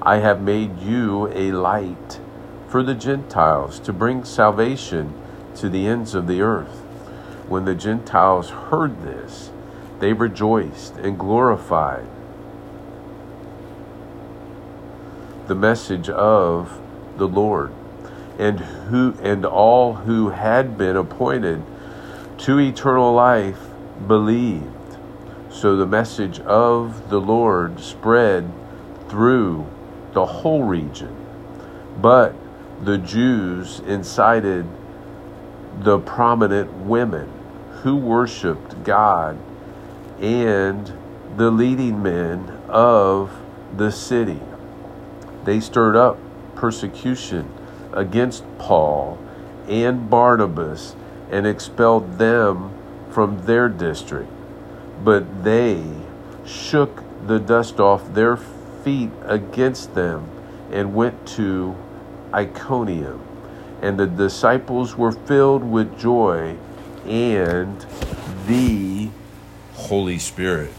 I 0.00 0.18
have 0.18 0.40
made 0.40 0.78
you 0.78 1.26
a 1.34 1.52
light 1.52 2.20
for 2.68 2.82
the 2.82 2.94
Gentiles 2.94 3.78
to 3.80 3.92
bring 3.92 4.24
salvation 4.24 5.12
to 5.60 5.68
the 5.68 5.86
ends 5.86 6.14
of 6.14 6.26
the 6.26 6.40
earth. 6.40 6.80
When 7.48 7.64
the 7.64 7.74
Gentiles 7.74 8.50
heard 8.50 9.02
this, 9.02 9.50
they 10.00 10.12
rejoiced 10.12 10.96
and 10.96 11.18
glorified 11.18 12.06
the 15.48 15.54
message 15.54 16.08
of 16.10 16.78
the 17.16 17.26
Lord. 17.26 17.72
And 18.38 18.60
who 18.60 19.14
and 19.20 19.44
all 19.44 19.94
who 19.94 20.30
had 20.30 20.78
been 20.78 20.96
appointed 20.96 21.62
to 22.38 22.60
eternal 22.60 23.12
life 23.12 23.58
believed. 24.06 24.66
So 25.50 25.74
the 25.74 25.86
message 25.86 26.38
of 26.40 27.10
the 27.10 27.20
Lord 27.20 27.80
spread 27.80 28.48
through 29.08 29.66
the 30.12 30.24
whole 30.24 30.62
region. 30.62 31.16
But 32.00 32.36
the 32.84 32.98
Jews 32.98 33.80
incited 33.80 34.66
the 35.82 35.98
prominent 35.98 36.72
women 36.72 37.30
who 37.82 37.96
worshiped 37.96 38.82
God 38.82 39.38
and 40.20 40.92
the 41.36 41.50
leading 41.50 42.02
men 42.02 42.48
of 42.68 43.30
the 43.76 43.92
city. 43.92 44.40
They 45.44 45.60
stirred 45.60 45.94
up 45.94 46.18
persecution 46.56 47.52
against 47.92 48.44
Paul 48.58 49.18
and 49.68 50.10
Barnabas 50.10 50.96
and 51.30 51.46
expelled 51.46 52.18
them 52.18 52.74
from 53.10 53.46
their 53.46 53.68
district. 53.68 54.30
But 55.04 55.44
they 55.44 55.84
shook 56.44 57.04
the 57.26 57.38
dust 57.38 57.78
off 57.78 58.14
their 58.14 58.36
feet 58.36 59.10
against 59.24 59.94
them 59.94 60.28
and 60.72 60.94
went 60.94 61.26
to 61.28 61.76
Iconium 62.34 63.27
and 63.82 63.98
the 63.98 64.06
disciples 64.06 64.96
were 64.96 65.12
filled 65.12 65.62
with 65.64 65.98
joy 65.98 66.56
and 67.06 67.84
the 68.46 69.10
Holy 69.74 70.18
Spirit. 70.18 70.72